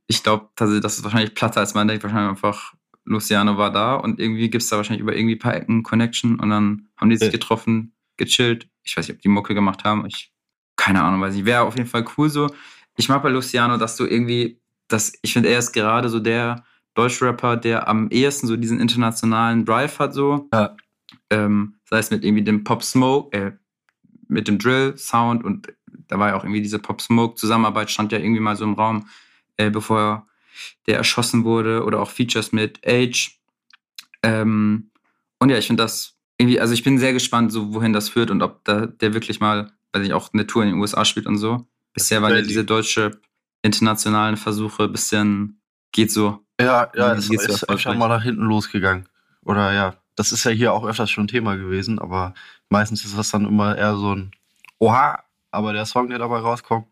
ich 0.08 0.24
glaube, 0.24 0.50
das, 0.56 0.80
das 0.82 0.98
ist 0.98 1.04
wahrscheinlich 1.04 1.34
platter, 1.36 1.60
als 1.60 1.74
man 1.74 1.88
denkt. 1.88 2.04
Wahrscheinlich 2.04 2.30
einfach, 2.30 2.74
Luciano 3.06 3.58
war 3.58 3.72
da 3.72 3.96
und 3.96 4.20
irgendwie 4.20 4.50
gibt 4.50 4.64
es 4.64 4.70
da 4.70 4.78
wahrscheinlich 4.78 5.02
über 5.02 5.16
irgendwie 5.16 5.36
ein 5.36 5.40
paar 5.40 5.56
Ecken 5.56 5.84
Connection 5.84 6.40
und 6.40 6.50
dann 6.50 6.90
haben 6.98 7.10
die 7.10 7.18
sich 7.18 7.32
getroffen, 7.32 7.94
gechillt. 8.18 8.68
Ich 8.84 8.96
weiß 8.98 9.08
nicht, 9.08 9.18
ob 9.18 9.22
die 9.22 9.30
Mucke 9.30 9.54
gemacht 9.56 9.84
haben. 9.84 10.06
Ich, 10.06 10.32
keine 10.76 11.02
Ahnung, 11.04 11.22
weiß 11.22 11.34
nicht. 11.36 11.46
Wäre 11.46 11.62
auf 11.64 11.76
jeden 11.76 11.90
Fall 11.90 12.06
cool 12.18 12.30
so. 12.30 12.54
Ich 12.98 13.10
mag 13.10 13.24
bei 13.24 13.30
Luciano, 13.30 13.78
dass 13.78 13.96
du 13.96 14.06
irgendwie, 14.06 14.60
dass, 14.88 15.14
ich 15.22 15.34
finde, 15.34 15.50
er 15.50 15.60
ist 15.60 15.72
gerade 15.72 16.10
so 16.10 16.20
der 16.20 16.64
Deutschrapper, 17.00 17.56
der 17.56 17.88
am 17.88 18.10
ehesten 18.10 18.48
so 18.48 18.58
diesen 18.58 18.82
internationalen 18.82 19.64
Drive 19.64 20.00
hat, 20.00 20.14
so. 20.14 20.50
Ja. 20.54 20.76
Ähm, 21.30 21.76
sei 21.86 22.00
es 22.00 22.12
mit 22.12 22.26
irgendwie 22.26 22.44
dem 22.44 22.66
Pop 22.66 22.84
Smoke, 22.84 23.38
äh, 23.38 23.52
mit 24.28 24.48
dem 24.48 24.60
Drill-Sound 24.60 25.44
und 25.44 25.74
da 26.08 26.20
war 26.20 26.30
ja 26.30 26.36
auch 26.36 26.44
irgendwie 26.44 26.62
diese 26.62 26.80
Pop 26.80 27.02
Smoke-Zusammenarbeit, 27.02 27.90
stand 27.90 28.12
ja 28.12 28.20
irgendwie 28.20 28.42
mal 28.42 28.58
so 28.58 28.66
im 28.66 28.74
Raum, 28.74 29.08
äh, 29.58 29.70
bevor 29.70 30.28
der 30.88 30.98
erschossen 30.98 31.46
wurde 31.46 31.86
oder 31.86 32.02
auch 32.02 32.10
Features 32.10 32.52
mit 32.52 32.82
Age. 32.86 33.40
Ähm, 34.22 34.92
und 35.40 35.50
ja, 35.50 35.58
ich 35.58 35.68
finde 35.68 35.84
das 35.84 36.18
irgendwie, 36.38 36.60
also 36.60 36.74
ich 36.74 36.84
bin 36.84 36.98
sehr 36.98 37.14
gespannt, 37.14 37.52
so 37.54 37.74
wohin 37.74 37.94
das 37.94 38.10
führt 38.10 38.30
und 38.30 38.42
ob 38.42 38.66
da 38.66 38.88
der 38.88 39.14
wirklich 39.14 39.40
mal, 39.40 39.72
weil 39.94 40.04
ich 40.04 40.14
auch 40.14 40.34
eine 40.34 40.48
Tour 40.48 40.64
in 40.64 40.70
den 40.70 40.80
USA 40.80 41.06
spielt 41.06 41.28
und 41.28 41.38
so. 41.38 41.66
Bisher 41.94 42.22
waren 42.22 42.36
ja 42.36 42.42
diese 42.42 42.66
deutsche 42.66 43.22
internationalen 43.62 44.38
Versuche 44.38 44.84
ein 44.84 44.92
bisschen, 44.92 45.62
geht 45.92 46.12
so. 46.12 46.46
Ja, 46.60 46.92
ja, 46.94 47.14
es 47.14 47.30
ist 47.30 47.50
erfolgreich? 47.50 47.82
schon 47.82 47.98
mal 47.98 48.10
nach 48.10 48.24
hinten 48.24 48.44
losgegangen. 48.44 49.08
oder 49.44 49.72
ja, 49.74 49.96
das 50.16 50.34
ist 50.34 50.44
ja 50.44 50.52
hier 50.52 50.74
auch 50.74 50.86
öfters 50.86 51.10
schon 51.10 51.28
Thema 51.28 51.56
gewesen, 51.56 51.98
aber 52.00 52.34
meistens 52.70 53.06
ist 53.06 53.18
das 53.18 53.32
dann 53.32 53.46
immer 53.46 53.78
eher 53.78 53.96
so 53.96 54.16
ein 54.16 54.32
Oha, 54.80 55.24
aber 55.52 55.74
der 55.74 55.86
Song, 55.86 56.10
der 56.10 56.20
dabei 56.20 56.40
rauskommt, 56.40 56.88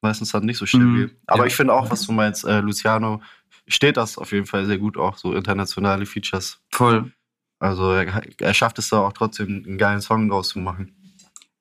meistens 0.00 0.30
dann 0.30 0.44
nicht 0.44 0.58
so 0.58 0.66
stabil. 0.66 1.06
Mhm, 1.06 1.10
aber 1.26 1.42
ja. 1.42 1.46
ich 1.46 1.56
finde 1.56 1.74
auch, 1.74 1.90
was 1.90 2.06
du 2.06 2.12
meinst, 2.12 2.44
äh, 2.44 2.60
Luciano, 2.60 3.20
steht 3.66 3.96
das 3.96 4.18
auf 4.18 4.32
jeden 4.32 4.46
Fall 4.46 4.66
sehr 4.66 4.78
gut 4.78 4.96
auch, 4.96 5.16
so 5.16 5.34
internationale 5.34 6.06
Features. 6.06 6.60
Voll. 6.70 7.12
Also 7.58 7.92
er, 7.92 8.22
er 8.40 8.54
schafft 8.54 8.78
es 8.78 8.88
da 8.88 9.00
auch 9.00 9.12
trotzdem, 9.12 9.64
einen 9.66 9.78
geilen 9.78 10.00
Song 10.00 10.28
draus 10.28 10.48
zu 10.48 10.60
machen. 10.60 10.94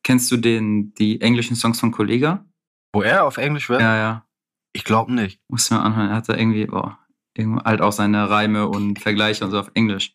Kennst 0.04 0.32
du 0.32 0.38
den, 0.38 0.94
die 0.94 1.22
englischen 1.22 1.56
Songs 1.56 1.80
von 1.80 1.92
Kollega? 1.92 2.46
Wo 2.94 3.02
er 3.02 3.26
auf 3.26 3.38
Englisch 3.38 3.70
wäre? 3.70 3.82
Ja, 3.82 3.96
ja. 3.98 4.26
Ich 4.74 4.84
glaube 4.84 5.14
nicht. 5.14 5.42
Muss 5.50 5.70
man 5.70 5.82
anhören. 5.82 6.10
Er 6.10 6.16
hat 6.18 6.30
da 6.30 6.36
irgendwie, 6.36 6.66
boah, 6.66 6.98
irgendwie 7.08 7.09
halt 7.64 7.82
auch 7.82 7.92
seine 7.92 8.30
Reime 8.30 8.68
und 8.68 9.00
Vergleiche 9.00 9.46
und 9.46 9.52
so 9.52 9.60
auf 9.60 9.72
Englisch. 9.74 10.14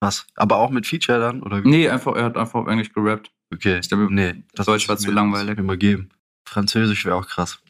Was? 0.00 0.26
Aber 0.34 0.56
auch 0.56 0.70
mit 0.70 0.86
Feature 0.86 1.20
dann? 1.20 1.42
Oder 1.42 1.62
wie? 1.62 1.68
Nee, 1.68 1.88
einfach, 1.88 2.14
er 2.16 2.24
hat 2.24 2.36
einfach 2.36 2.60
auf 2.60 2.68
Englisch 2.68 2.92
gerappt. 2.92 3.30
Okay. 3.52 3.78
Ich 3.78 3.88
glaube, 3.88 4.08
nee, 4.10 4.44
Deutsch 4.54 4.88
war 4.88 4.96
zu 4.96 5.10
langweilig. 5.10 5.58
mal 5.58 5.76
geben. 5.76 6.10
Französisch 6.44 7.04
wäre 7.04 7.16
auch 7.16 7.26
krass. 7.26 7.60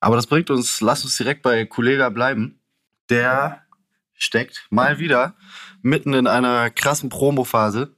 Aber 0.00 0.16
das 0.16 0.26
bringt 0.26 0.50
uns, 0.50 0.80
lass 0.80 1.04
uns 1.04 1.16
direkt 1.16 1.42
bei 1.42 1.64
Kollega 1.64 2.10
bleiben. 2.10 2.60
Der 3.08 3.62
steckt 4.12 4.66
mal 4.70 4.98
wieder 4.98 5.34
mitten 5.82 6.14
in 6.14 6.26
einer 6.26 6.70
krassen 6.70 7.08
Promo-Phase. 7.08 7.96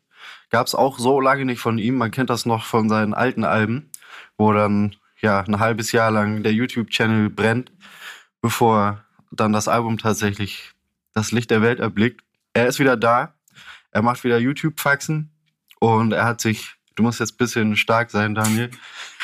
Gab 0.50 0.66
es 0.66 0.74
auch 0.74 0.98
so 0.98 1.20
lange 1.20 1.44
nicht 1.44 1.60
von 1.60 1.78
ihm. 1.78 1.96
Man 1.96 2.10
kennt 2.10 2.30
das 2.30 2.46
noch 2.46 2.64
von 2.64 2.88
seinen 2.88 3.12
alten 3.12 3.44
Alben, 3.44 3.90
wo 4.38 4.52
dann 4.52 4.96
ja 5.20 5.40
ein 5.40 5.58
halbes 5.58 5.92
Jahr 5.92 6.10
lang 6.10 6.42
der 6.42 6.52
YouTube-Channel 6.52 7.30
brennt, 7.30 7.72
bevor 8.40 9.04
dann 9.40 9.52
das 9.52 9.68
Album 9.68 9.98
tatsächlich 9.98 10.72
das 11.14 11.32
Licht 11.32 11.50
der 11.50 11.62
Welt 11.62 11.80
erblickt. 11.80 12.22
Er 12.52 12.66
ist 12.66 12.78
wieder 12.78 12.96
da. 12.96 13.34
Er 13.90 14.02
macht 14.02 14.24
wieder 14.24 14.38
YouTube-Faxen 14.38 15.30
und 15.80 16.12
er 16.12 16.24
hat 16.24 16.40
sich, 16.40 16.74
du 16.94 17.02
musst 17.02 17.20
jetzt 17.20 17.34
ein 17.34 17.38
bisschen 17.38 17.76
stark 17.76 18.10
sein, 18.10 18.34
Daniel. 18.34 18.70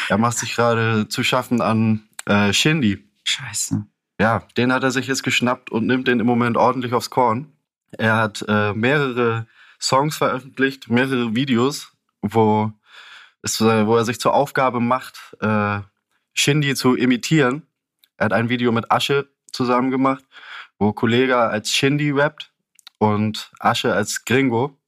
Er 0.09 0.19
macht 0.19 0.39
sich 0.39 0.55
gerade 0.55 1.09
zu 1.09 1.23
schaffen 1.23 1.61
an 1.61 2.09
äh, 2.27 2.53
Shindy. 2.53 3.05
Scheiße. 3.25 3.85
Ja, 4.19 4.47
den 4.57 4.73
hat 4.73 4.83
er 4.83 4.91
sich 4.91 5.07
jetzt 5.07 5.23
geschnappt 5.23 5.71
und 5.71 5.87
nimmt 5.87 6.09
den 6.09 6.21
im 6.21 6.27
Moment 6.27 6.57
ordentlich 6.57 6.95
aufs 6.95 7.11
Korn. 7.11 7.53
Er 7.91 8.17
hat 8.17 8.45
äh, 8.49 8.73
mehrere 8.73 9.47
Songs 9.81 10.17
veröffentlicht, 10.17 10.89
mehrere 10.89 11.35
Videos, 11.35 11.93
wo, 12.23 12.73
es, 13.43 13.61
äh, 13.61 13.87
wo 13.87 13.97
er 13.97 14.05
sich 14.05 14.21
zur 14.21 14.33
Aufgabe 14.33 14.81
macht, 14.81 15.37
äh, 15.41 15.81
Shindy 16.35 16.75
zu 16.75 16.95
imitieren. 16.95 17.67
Er 18.17 18.27
hat 18.27 18.33
ein 18.33 18.49
Video 18.49 18.73
mit 18.73 18.91
Asche 18.91 19.29
zusammen 19.53 19.91
gemacht, 19.91 20.25
wo 20.79 20.93
Kollega 20.93 21.49
als 21.49 21.71
Shindy 21.71 22.11
rappt 22.11 22.53
und 22.99 23.51
Asche 23.59 23.93
als 23.93 24.25
Gringo. 24.25 24.79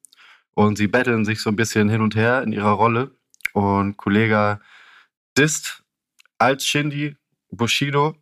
Und 0.55 0.79
sie 0.79 0.87
betteln 0.87 1.25
sich 1.25 1.41
so 1.41 1.51
ein 1.51 1.57
bisschen 1.57 1.89
hin 1.89 2.01
und 2.01 2.15
her 2.15 2.43
in 2.43 2.53
ihrer 2.53 2.73
Rolle. 2.73 3.11
Und 3.53 3.97
Kollega 3.97 4.61
disst 5.37 5.83
als 6.39 6.67
Shindy 6.67 7.17
Bushido 7.51 8.15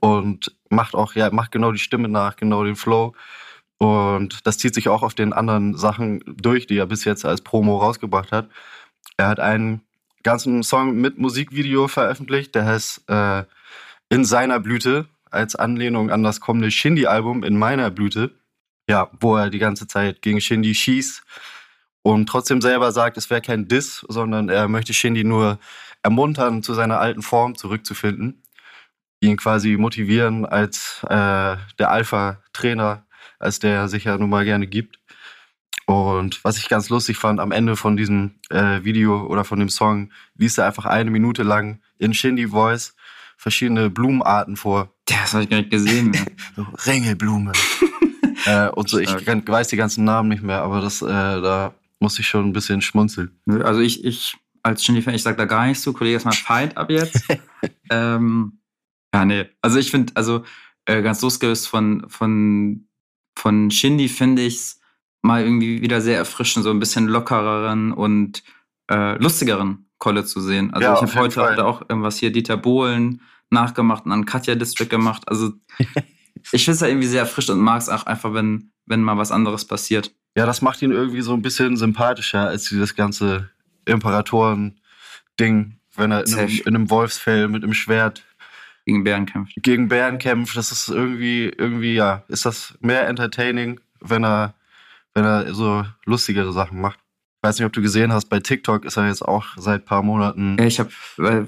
und 0.00 0.56
macht 0.68 0.94
auch, 0.94 1.14
ja, 1.14 1.30
macht 1.30 1.52
genau 1.52 1.72
die 1.72 1.78
Stimme 1.78 2.08
nach, 2.08 2.36
genau 2.36 2.64
den 2.64 2.76
Flow. 2.76 3.14
Und 3.78 4.46
das 4.46 4.58
zieht 4.58 4.74
sich 4.74 4.88
auch 4.88 5.02
auf 5.02 5.14
den 5.14 5.32
anderen 5.32 5.76
Sachen 5.76 6.22
durch, 6.26 6.66
die 6.66 6.78
er 6.78 6.86
bis 6.86 7.04
jetzt 7.04 7.24
als 7.24 7.42
Promo 7.42 7.78
rausgebracht 7.78 8.32
hat. 8.32 8.48
Er 9.16 9.28
hat 9.28 9.40
einen 9.40 9.82
ganzen 10.22 10.62
Song 10.62 10.96
mit 10.96 11.18
Musikvideo 11.18 11.88
veröffentlicht, 11.88 12.54
der 12.54 12.64
heißt 12.64 13.08
äh, 13.08 13.44
In 14.08 14.24
seiner 14.24 14.60
Blüte, 14.60 15.06
als 15.30 15.56
Anlehnung 15.56 16.10
an 16.10 16.22
das 16.22 16.40
kommende 16.40 16.70
Shindy-Album 16.70 17.42
In 17.44 17.58
meiner 17.58 17.90
Blüte. 17.90 18.34
Ja, 18.88 19.10
wo 19.20 19.36
er 19.36 19.50
die 19.50 19.58
ganze 19.58 19.88
Zeit 19.88 20.22
gegen 20.22 20.40
Shindy 20.40 20.74
schießt 20.74 21.22
und 22.02 22.28
trotzdem 22.28 22.60
selber 22.60 22.92
sagt, 22.92 23.16
es 23.16 23.30
wäre 23.30 23.40
kein 23.40 23.66
Diss, 23.66 24.06
sondern 24.08 24.48
er 24.48 24.68
möchte 24.68 24.94
Shindy 24.94 25.24
nur 25.24 25.58
ermuntern, 26.04 26.62
zu 26.62 26.72
seiner 26.72 27.00
alten 27.00 27.22
Form 27.22 27.56
zurückzufinden 27.56 28.42
ihn 29.20 29.36
quasi 29.36 29.76
motivieren 29.76 30.46
als 30.46 31.02
äh, 31.04 31.56
der 31.78 31.90
Alpha-Trainer, 31.90 33.06
als 33.38 33.58
der 33.58 33.74
er 33.74 33.88
sich 33.88 34.04
ja 34.04 34.16
nun 34.18 34.30
mal 34.30 34.44
gerne 34.44 34.66
gibt. 34.66 34.98
Und 35.86 36.42
was 36.44 36.58
ich 36.58 36.68
ganz 36.68 36.88
lustig 36.88 37.16
fand, 37.16 37.38
am 37.38 37.52
Ende 37.52 37.76
von 37.76 37.96
diesem 37.96 38.34
äh, 38.50 38.82
Video 38.82 39.24
oder 39.26 39.44
von 39.44 39.60
dem 39.60 39.68
Song 39.68 40.10
liest 40.34 40.58
er 40.58 40.66
einfach 40.66 40.84
eine 40.84 41.10
Minute 41.10 41.44
lang 41.44 41.80
in 41.98 42.12
Shindy 42.12 42.48
Voice 42.48 42.95
verschiedene 43.36 43.90
Blumenarten 43.90 44.56
vor. 44.56 44.90
Ja, 45.08 45.18
das 45.22 45.34
habe 45.34 45.44
ich 45.44 45.50
gar 45.50 45.58
nicht 45.58 45.70
gesehen 45.70 46.10
mehr. 46.10 46.26
So 46.56 46.66
Ringelblume. 46.86 47.52
äh, 48.46 48.68
und 48.70 48.88
so, 48.88 48.98
ich 48.98 49.08
Stark. 49.08 49.48
weiß 49.48 49.68
die 49.68 49.76
ganzen 49.76 50.04
Namen 50.04 50.28
nicht 50.28 50.42
mehr, 50.42 50.62
aber 50.62 50.80
das, 50.80 51.02
äh, 51.02 51.06
da 51.06 51.74
musste 52.00 52.22
ich 52.22 52.28
schon 52.28 52.46
ein 52.46 52.52
bisschen 52.52 52.80
schmunzeln. 52.82 53.38
Also 53.46 53.80
ich, 53.80 54.04
ich 54.04 54.36
als 54.62 54.84
Shindy-Fan, 54.84 55.14
ich 55.14 55.22
sag 55.22 55.36
da 55.36 55.44
gar 55.44 55.66
nichts 55.66 55.82
zu. 55.82 55.92
Kollege 55.92 56.16
ist 56.16 56.24
mal 56.24 56.32
Fight 56.32 56.76
ab 56.76 56.90
jetzt. 56.90 57.22
ähm, 57.90 58.58
ja, 59.14 59.24
nee. 59.24 59.46
Also 59.62 59.78
ich 59.78 59.90
finde, 59.90 60.12
also 60.16 60.44
äh, 60.86 61.02
ganz 61.02 61.22
losgelöst 61.22 61.68
von, 61.68 62.04
von, 62.08 62.88
von 63.36 63.70
Shindy 63.70 64.08
finde 64.08 64.42
ich's 64.42 64.80
mal 65.22 65.42
irgendwie 65.42 65.82
wieder 65.82 66.00
sehr 66.00 66.16
erfrischend, 66.16 66.64
so 66.64 66.70
ein 66.70 66.78
bisschen 66.78 67.06
lockereren 67.06 67.92
und 67.92 68.42
äh, 68.90 69.16
lustigeren 69.18 69.85
Kolle 69.98 70.24
zu 70.24 70.40
sehen. 70.40 70.72
Also 70.74 70.86
Ja, 70.86 70.94
ich 70.94 71.02
habe 71.02 71.14
heute 71.14 71.34
Fall. 71.40 71.60
auch 71.60 71.82
irgendwas 71.88 72.18
hier 72.18 72.30
Dieter 72.32 72.56
Bohlen 72.56 73.20
nachgemacht 73.50 74.04
und 74.04 74.10
dann 74.10 74.24
Katja 74.24 74.54
District 74.54 74.88
gemacht. 74.88 75.22
Also 75.28 75.52
ich 76.52 76.64
finde 76.64 76.72
es 76.72 76.80
ja 76.80 76.88
irgendwie 76.88 77.06
sehr 77.06 77.20
erfrischend 77.20 77.58
und 77.58 77.64
mag 77.64 77.80
es 77.80 77.88
auch 77.88 78.06
einfach, 78.06 78.32
wenn, 78.34 78.70
wenn 78.86 79.02
mal 79.02 79.16
was 79.16 79.32
anderes 79.32 79.64
passiert. 79.64 80.12
Ja, 80.36 80.44
das 80.44 80.60
macht 80.62 80.82
ihn 80.82 80.92
irgendwie 80.92 81.22
so 81.22 81.32
ein 81.32 81.42
bisschen 81.42 81.76
sympathischer 81.76 82.46
als 82.48 82.68
dieses 82.68 82.94
ganze 82.94 83.50
Imperatoren-Ding, 83.86 85.78
wenn 85.96 86.10
er 86.12 86.26
in 86.26 86.34
einem, 86.34 86.48
in 86.48 86.66
einem 86.66 86.90
Wolfsfell 86.90 87.48
mit 87.48 87.62
einem 87.62 87.72
Schwert 87.74 88.22
Gegen 88.84 89.02
Bären 89.02 89.26
kämpft. 89.26 89.54
gegen 89.62 89.88
Bären 89.88 90.18
kämpft. 90.18 90.56
Das 90.56 90.70
ist 90.70 90.88
irgendwie, 90.88 91.48
irgendwie, 91.48 91.94
ja, 91.94 92.22
ist 92.28 92.46
das 92.46 92.76
mehr 92.80 93.08
entertaining, 93.08 93.80
wenn 94.00 94.24
er, 94.24 94.54
wenn 95.14 95.24
er 95.24 95.52
so 95.54 95.84
lustigere 96.04 96.52
Sachen 96.52 96.80
macht. 96.80 96.98
Ich 97.46 97.48
weiß 97.50 97.58
nicht, 97.60 97.66
ob 97.66 97.72
du 97.74 97.80
gesehen 97.80 98.12
hast, 98.12 98.24
bei 98.28 98.40
TikTok 98.40 98.84
ist 98.84 98.96
er 98.96 99.06
jetzt 99.06 99.22
auch 99.22 99.44
seit 99.56 99.84
paar 99.84 100.02
Monaten. 100.02 100.56
Ja, 100.58 100.64
ich 100.66 100.80
habe, 100.80 100.90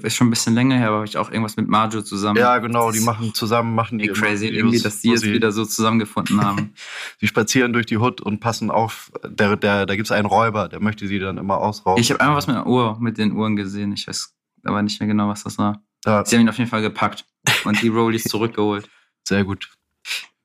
ist 0.01 0.15
schon 0.15 0.27
ein 0.27 0.29
bisschen 0.29 0.53
länger 0.55 0.77
her, 0.77 0.87
aber 0.87 0.95
habe 0.99 1.05
ich 1.07 1.17
auch 1.17 1.29
irgendwas 1.29 1.57
mit 1.57 1.67
Marjo 1.67 2.01
zusammen. 2.01 2.39
Ja, 2.39 2.57
genau, 2.59 2.89
die 2.93 3.01
machen 3.01 3.33
zusammen, 3.33 3.75
machen 3.75 3.99
die 3.99 4.07
crazy, 4.07 4.45
Videos, 4.47 4.57
irgendwie, 4.59 4.79
dass 4.81 5.01
die 5.01 5.09
jetzt 5.09 5.21
sie- 5.23 5.33
wieder 5.33 5.51
so 5.51 5.65
zusammengefunden 5.65 6.41
haben. 6.45 6.73
Sie 7.19 7.27
spazieren 7.27 7.73
durch 7.73 7.85
die 7.85 7.97
Hut 7.97 8.21
und 8.21 8.39
passen 8.39 8.71
auf. 8.71 9.11
Der, 9.27 9.57
der, 9.57 9.85
da 9.85 9.95
gibt 9.97 10.07
es 10.07 10.11
einen 10.13 10.25
Räuber, 10.25 10.69
der 10.69 10.79
möchte 10.79 11.05
sie 11.05 11.19
dann 11.19 11.37
immer 11.37 11.57
ausrauben. 11.57 11.99
ich 12.01 12.09
habe 12.11 12.21
einmal 12.21 12.37
was 12.37 12.47
mit 12.47 12.55
einer 12.55 12.65
Uhr, 12.67 12.97
mit 13.01 13.17
den 13.17 13.33
Uhren 13.33 13.57
gesehen. 13.57 13.91
Ich 13.91 14.07
weiß 14.07 14.33
aber 14.63 14.81
nicht 14.81 15.01
mehr 15.01 15.07
genau, 15.07 15.27
was 15.27 15.43
das 15.43 15.57
war. 15.57 15.83
ja, 16.05 16.23
Sie 16.25 16.37
haben 16.37 16.43
ihn 16.43 16.49
auf 16.49 16.57
jeden 16.57 16.69
Fall 16.69 16.81
gepackt 16.81 17.25
und 17.65 17.81
die 17.81 17.89
Rollies 17.89 18.23
zurückgeholt. 18.29 18.89
sehr 19.27 19.43
gut. 19.43 19.69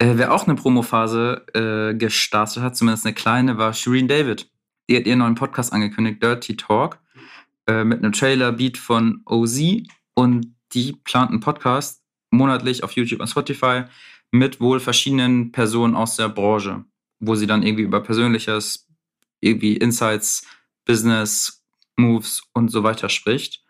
Äh, 0.01 0.15
wer 0.17 0.35
auch 0.35 0.49
eine 0.49 0.57
Promophase 0.57 1.47
äh, 1.55 1.95
gestartet 1.97 2.61
hat, 2.61 2.77
zumindest 2.77 3.07
eine 3.07 3.15
kleine, 3.15 3.57
war 3.57 3.73
Shireen 3.73 4.09
David. 4.09 4.51
Die 4.89 4.97
hat 4.97 5.07
ihren 5.07 5.21
neuen 5.21 5.35
Podcast 5.35 5.73
angekündigt, 5.73 6.23
Dirty 6.23 6.57
Talk, 6.57 6.99
äh, 7.67 7.85
mit 7.85 7.99
einem 7.99 8.13
Trailer-Beat 8.13 8.77
von 8.77 9.23
OZ. 9.27 9.61
Und 10.15 10.55
die 10.73 10.93
plant 11.05 11.31
einen 11.31 11.41
Podcast 11.41 12.03
monatlich 12.31 12.85
auf 12.85 12.93
YouTube 12.93 13.21
und 13.21 13.29
Spotify 13.29 13.85
mit 14.31 14.61
wohl 14.61 14.81
verschiedenen 14.81 15.53
Personen 15.53 15.95
aus 15.95 16.17
der 16.17 16.29
Branche, 16.29 16.85
wo 17.21 17.35
sie 17.35 17.47
dann 17.47 17.63
irgendwie 17.63 17.85
über 17.85 18.03
Persönliches, 18.03 18.89
irgendwie 19.41 19.77
Insights, 19.77 20.47
Business, 20.85 21.65
Moves 21.97 22.43
und 22.53 22.71
so 22.71 22.83
weiter 22.83 23.09
spricht. 23.09 23.65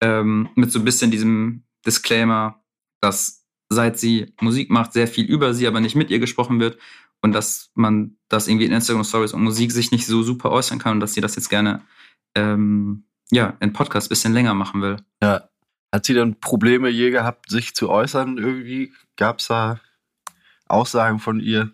Ähm, 0.00 0.48
mit 0.56 0.72
so 0.72 0.78
ein 0.78 0.84
bisschen 0.84 1.10
diesem 1.10 1.64
Disclaimer, 1.86 2.62
dass 3.00 3.46
seit 3.68 3.98
sie 3.98 4.34
Musik 4.40 4.70
macht, 4.70 4.92
sehr 4.92 5.06
viel 5.06 5.26
über 5.26 5.54
sie, 5.54 5.66
aber 5.66 5.80
nicht 5.80 5.94
mit 5.94 6.10
ihr 6.10 6.18
gesprochen 6.18 6.58
wird 6.58 6.78
und 7.22 7.32
dass 7.32 7.70
man 7.74 8.16
das 8.28 8.48
irgendwie 8.48 8.66
in 8.66 8.72
Instagram 8.72 9.04
Stories 9.04 9.32
und 9.32 9.42
Musik 9.42 9.72
sich 9.72 9.90
nicht 9.90 10.06
so 10.06 10.22
super 10.22 10.50
äußern 10.50 10.78
kann 10.78 10.94
und 10.94 11.00
dass 11.00 11.14
sie 11.14 11.20
das 11.20 11.36
jetzt 11.36 11.50
gerne 11.50 11.82
ähm, 12.34 13.04
ja, 13.30 13.56
in 13.60 13.72
Podcast 13.72 14.06
ein 14.06 14.10
bisschen 14.10 14.32
länger 14.32 14.54
machen 14.54 14.82
will. 14.82 14.96
Ja. 15.22 15.48
Hat 15.92 16.06
sie 16.06 16.14
denn 16.14 16.38
Probleme 16.38 16.88
je 16.88 17.10
gehabt, 17.10 17.50
sich 17.50 17.74
zu 17.74 17.90
äußern 17.90 18.38
irgendwie? 18.38 18.92
Gab 19.16 19.40
es 19.40 19.48
da 19.48 19.80
Aussagen 20.66 21.18
von 21.18 21.40
ihr, 21.40 21.72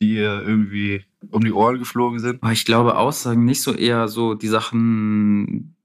die 0.00 0.16
ihr 0.16 0.42
irgendwie 0.42 1.04
um 1.30 1.44
die 1.44 1.52
Ohren 1.52 1.78
geflogen 1.78 2.18
sind? 2.18 2.40
Ich 2.50 2.64
glaube, 2.64 2.96
Aussagen 2.96 3.44
nicht 3.44 3.62
so 3.62 3.74
eher 3.74 4.08
so 4.08 4.34
die 4.34 4.48
Sachen, 4.48 5.76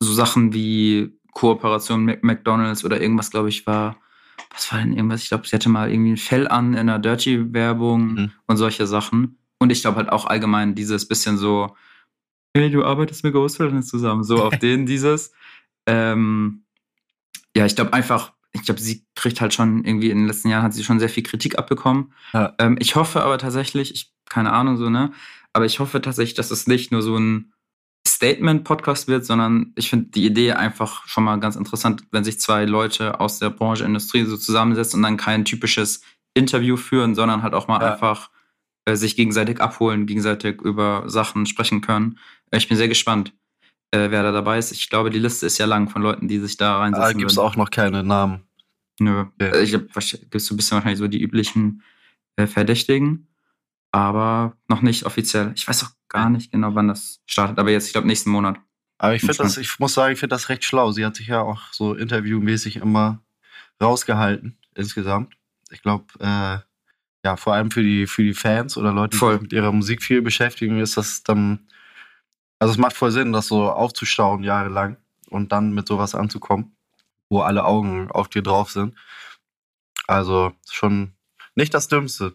so 0.00 0.12
Sachen 0.12 0.54
wie 0.54 1.18
Kooperation 1.32 2.04
mit 2.04 2.24
McDonalds 2.24 2.84
oder 2.84 3.00
irgendwas, 3.00 3.30
glaube 3.30 3.50
ich, 3.50 3.66
war. 3.66 3.96
Was 4.54 4.70
war 4.72 4.80
denn 4.80 4.92
irgendwas? 4.92 5.22
Ich 5.22 5.28
glaube, 5.28 5.46
sie 5.46 5.54
hatte 5.56 5.68
mal 5.68 5.90
irgendwie 5.90 6.12
ein 6.12 6.16
Fell 6.18 6.46
an 6.48 6.72
in 6.74 6.80
einer 6.80 6.98
Dirty-Werbung 6.98 8.14
Mhm. 8.14 8.32
und 8.46 8.56
solche 8.56 8.86
Sachen. 8.86 9.38
Und 9.58 9.70
ich 9.70 9.80
glaube 9.82 9.96
halt 9.98 10.10
auch 10.10 10.26
allgemein 10.26 10.74
dieses 10.74 11.06
bisschen 11.08 11.36
so, 11.38 11.76
hey, 12.56 12.70
du 12.70 12.84
arbeitest 12.84 13.24
mit 13.24 13.32
Ghostwriters 13.32 13.86
zusammen, 13.86 14.24
so 14.24 14.42
auf 14.44 14.58
den 14.58 14.86
dieses. 14.86 15.32
Ähm, 15.86 16.64
ja, 17.56 17.66
ich 17.66 17.76
glaube 17.76 17.92
einfach, 17.92 18.32
ich 18.52 18.62
glaube, 18.62 18.80
sie 18.80 19.04
kriegt 19.14 19.40
halt 19.40 19.54
schon 19.54 19.84
irgendwie 19.84 20.10
in 20.10 20.18
den 20.18 20.26
letzten 20.26 20.48
Jahren 20.48 20.62
hat 20.62 20.74
sie 20.74 20.84
schon 20.84 20.98
sehr 20.98 21.08
viel 21.08 21.22
Kritik 21.22 21.58
abbekommen. 21.58 22.12
Ja. 22.34 22.54
Ähm, 22.58 22.76
ich 22.80 22.96
hoffe 22.96 23.22
aber 23.22 23.38
tatsächlich, 23.38 23.94
ich, 23.94 24.12
keine 24.28 24.52
Ahnung, 24.52 24.76
so, 24.76 24.90
ne? 24.90 25.12
Aber 25.54 25.64
ich 25.66 25.80
hoffe 25.80 26.00
tatsächlich, 26.02 26.34
dass 26.34 26.50
es 26.50 26.66
nicht 26.66 26.92
nur 26.92 27.02
so 27.02 27.16
ein 27.16 27.52
Statement-Podcast 28.06 29.08
wird, 29.08 29.24
sondern 29.24 29.72
ich 29.76 29.90
finde 29.90 30.10
die 30.10 30.24
Idee 30.26 30.52
einfach 30.52 31.06
schon 31.06 31.24
mal 31.24 31.36
ganz 31.40 31.56
interessant, 31.56 32.02
wenn 32.10 32.24
sich 32.24 32.38
zwei 32.40 32.64
Leute 32.64 33.20
aus 33.20 33.38
der 33.38 33.50
Branche, 33.50 33.84
Industrie 33.84 34.24
so 34.24 34.36
zusammensetzen 34.36 34.98
und 34.98 35.02
dann 35.04 35.16
kein 35.16 35.44
typisches 35.44 36.02
Interview 36.34 36.76
führen, 36.76 37.14
sondern 37.14 37.42
halt 37.42 37.54
auch 37.54 37.68
mal 37.68 37.80
Ja. 37.80 37.92
einfach 37.92 38.30
äh, 38.84 38.96
sich 38.96 39.14
gegenseitig 39.16 39.60
abholen, 39.60 40.06
gegenseitig 40.06 40.60
über 40.62 41.04
Sachen 41.06 41.46
sprechen 41.46 41.80
können. 41.82 42.18
Äh, 42.50 42.58
ich 42.58 42.68
bin 42.68 42.76
sehr 42.76 42.88
gespannt, 42.88 43.32
äh, 43.92 44.10
wer 44.10 44.22
da 44.24 44.32
dabei 44.32 44.58
ist. 44.58 44.72
Ich 44.72 44.88
glaube, 44.90 45.10
die 45.10 45.20
Liste 45.20 45.46
ist 45.46 45.58
ja 45.58 45.66
lang 45.66 45.88
von 45.88 46.02
Leuten, 46.02 46.26
die 46.26 46.38
sich 46.40 46.56
da 46.56 46.72
Da 46.74 46.78
reinsetzen. 46.80 47.18
gibt 47.18 47.30
es 47.30 47.38
auch 47.38 47.54
noch 47.56 47.70
keine 47.70 48.02
Namen. 48.02 48.42
Nö. 48.98 49.20
Okay. 49.38 49.50
Äh, 49.58 49.62
Ich 49.62 49.70
glaube, 49.70 49.86
gibt 49.86 50.40
so 50.40 50.54
ein 50.54 50.56
bisschen 50.56 50.74
wahrscheinlich 50.76 50.98
so 50.98 51.06
die 51.08 51.20
üblichen 51.22 51.82
äh, 52.36 52.46
Verdächtigen, 52.46 53.28
aber 53.92 54.56
noch 54.68 54.82
nicht 54.82 55.04
offiziell. 55.04 55.52
Ich 55.54 55.68
weiß 55.68 55.84
auch 55.84 55.90
gar 56.08 56.30
nicht 56.30 56.50
genau, 56.50 56.74
wann 56.74 56.88
das 56.88 57.20
startet, 57.26 57.58
aber 57.58 57.70
jetzt, 57.70 57.86
ich 57.86 57.92
glaube, 57.92 58.08
nächsten 58.08 58.30
Monat. 58.30 58.58
Aber 58.98 59.14
ich 59.14 59.20
finde 59.20 59.36
das, 59.36 59.56
ich 59.56 59.78
muss 59.78 59.94
sagen, 59.94 60.12
ich 60.12 60.20
finde 60.20 60.34
das 60.34 60.48
recht 60.48 60.64
schlau. 60.64 60.92
Sie 60.92 61.04
hat 61.04 61.16
sich 61.16 61.26
ja 61.26 61.42
auch 61.42 61.72
so 61.72 61.94
interviewmäßig 61.94 62.76
immer 62.76 63.20
rausgehalten 63.80 64.58
insgesamt. 64.74 65.34
Ich 65.70 65.82
glaube, 65.82 66.04
äh, 66.20 66.58
ja, 67.24 67.36
vor 67.36 67.54
allem 67.54 67.70
für 67.70 67.82
die, 67.82 68.06
für 68.06 68.22
die 68.22 68.34
Fans 68.34 68.76
oder 68.76 68.92
Leute, 68.92 69.10
die 69.10 69.16
Voll. 69.18 69.34
sich 69.34 69.42
mit 69.42 69.52
ihrer 69.52 69.72
Musik 69.72 70.02
viel 70.02 70.22
beschäftigen, 70.22 70.80
ist 70.80 70.96
das 70.96 71.22
dann, 71.22 71.66
also 72.58 72.72
es 72.72 72.78
macht 72.78 72.96
voll 72.96 73.10
Sinn, 73.10 73.32
das 73.32 73.48
so 73.48 73.70
aufzustauen 73.70 74.42
jahrelang 74.42 74.96
und 75.30 75.52
dann 75.52 75.72
mit 75.72 75.86
sowas 75.86 76.14
anzukommen, 76.14 76.76
wo 77.28 77.40
alle 77.40 77.64
Augen 77.64 78.10
auf 78.10 78.28
dir 78.28 78.42
drauf 78.42 78.70
sind. 78.70 78.94
Also 80.06 80.52
schon 80.70 81.12
nicht 81.54 81.74
das 81.74 81.88
Dümmste. 81.88 82.34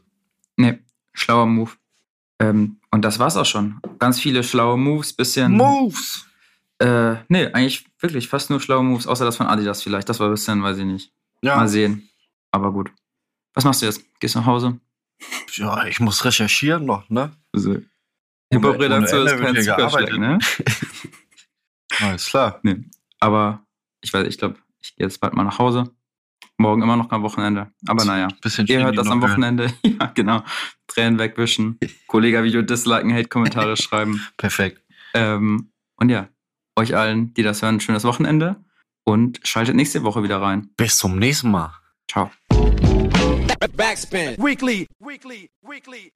Nee, 0.56 0.80
schlauer 1.18 1.46
Move. 1.46 1.72
Ähm, 2.40 2.80
und 2.92 3.02
das 3.02 3.20
war's 3.20 3.38
auch 3.38 3.46
schon. 3.46 3.80
Ganz 4.00 4.20
viele 4.20 4.44
schlaue 4.44 4.78
Moves, 4.78 5.14
bisschen. 5.14 5.52
Moves! 5.54 6.26
Äh, 6.80 7.16
nee, 7.28 7.48
eigentlich 7.48 7.86
wirklich 8.00 8.28
fast 8.28 8.50
nur 8.50 8.60
schlaue 8.60 8.84
Moves, 8.84 9.08
außer 9.08 9.26
das 9.26 9.38
von 9.38 9.48
Adidas 9.48 9.82
vielleicht. 9.82 10.08
Das 10.10 10.20
war 10.20 10.28
ein 10.28 10.34
bisschen, 10.34 10.62
weiß 10.62 10.78
ich 10.78 10.86
nicht. 10.86 11.12
Ja, 11.42 11.56
Mal 11.56 11.68
sehen. 11.68 12.10
Aber 12.52 12.72
gut. 12.72 12.92
Was 13.54 13.64
machst 13.64 13.82
du 13.82 13.88
jetzt? 13.88 14.04
Gehst 14.20 14.36
du 14.36 14.40
nach 14.40 14.46
Hause? 14.46 14.80
ja, 15.54 15.86
ich 15.88 16.00
muss 16.00 16.24
recherchieren 16.24 16.86
noch, 16.86 17.10
ne? 17.10 17.32
Also, 17.52 17.78
Hip-Hop-Redaktion 18.52 19.28
ist 19.28 19.38
kein 19.40 19.62
Zuckerschleck, 19.62 20.18
ne? 20.18 20.38
Alles 22.00 22.28
klar. 22.28 22.60
Nee. 22.62 22.86
Aber 23.20 23.66
ich 24.02 24.14
weiß, 24.14 24.28
ich 24.28 24.38
glaube, 24.38 24.58
ich 24.80 24.96
gehe 24.96 25.06
jetzt 25.06 25.20
bald 25.20 25.34
mal 25.34 25.44
nach 25.44 25.58
Hause. 25.58 25.92
Morgen 26.60 26.82
immer 26.82 26.98
noch 26.98 27.12
am 27.12 27.22
Wochenende. 27.22 27.72
Aber 27.88 28.04
naja. 28.04 28.30
Bisschen 28.42 28.66
Ihr 28.68 28.84
hört 28.84 28.98
das 28.98 29.08
am. 29.08 29.22
Wochenende. 29.22 29.72
ja, 29.84 30.08
genau. 30.14 30.44
Tränen 30.88 31.20
wegwischen. 31.20 31.80
Kollega-Video 32.08 32.64
disliken, 32.64 33.14
Hate-Kommentare 33.14 33.78
schreiben. 33.78 34.26
Perfekt. 34.38 34.82
Ähm, 35.14 35.72
und 35.98 36.10
ja, 36.10 36.30
euch 36.76 36.96
allen, 36.96 37.34
die 37.36 37.44
das 37.44 37.62
hören, 37.62 37.76
ein 37.76 37.80
schönes 37.80 38.04
Wochenende. 38.04 38.56
Und 39.04 39.40
schaltet 39.44 39.76
nächste 39.76 40.04
Woche 40.04 40.24
wieder 40.24 40.42
rein. 40.42 40.70
Bis 40.76 40.98
zum 40.98 41.18
nächsten 41.20 41.52
Mal. 41.52 41.74
Ciao. 42.10 42.32
Backspin. 43.76 44.36
Weekly. 44.38 44.88
Weekly. 45.00 45.50
Weekly. 45.62 46.12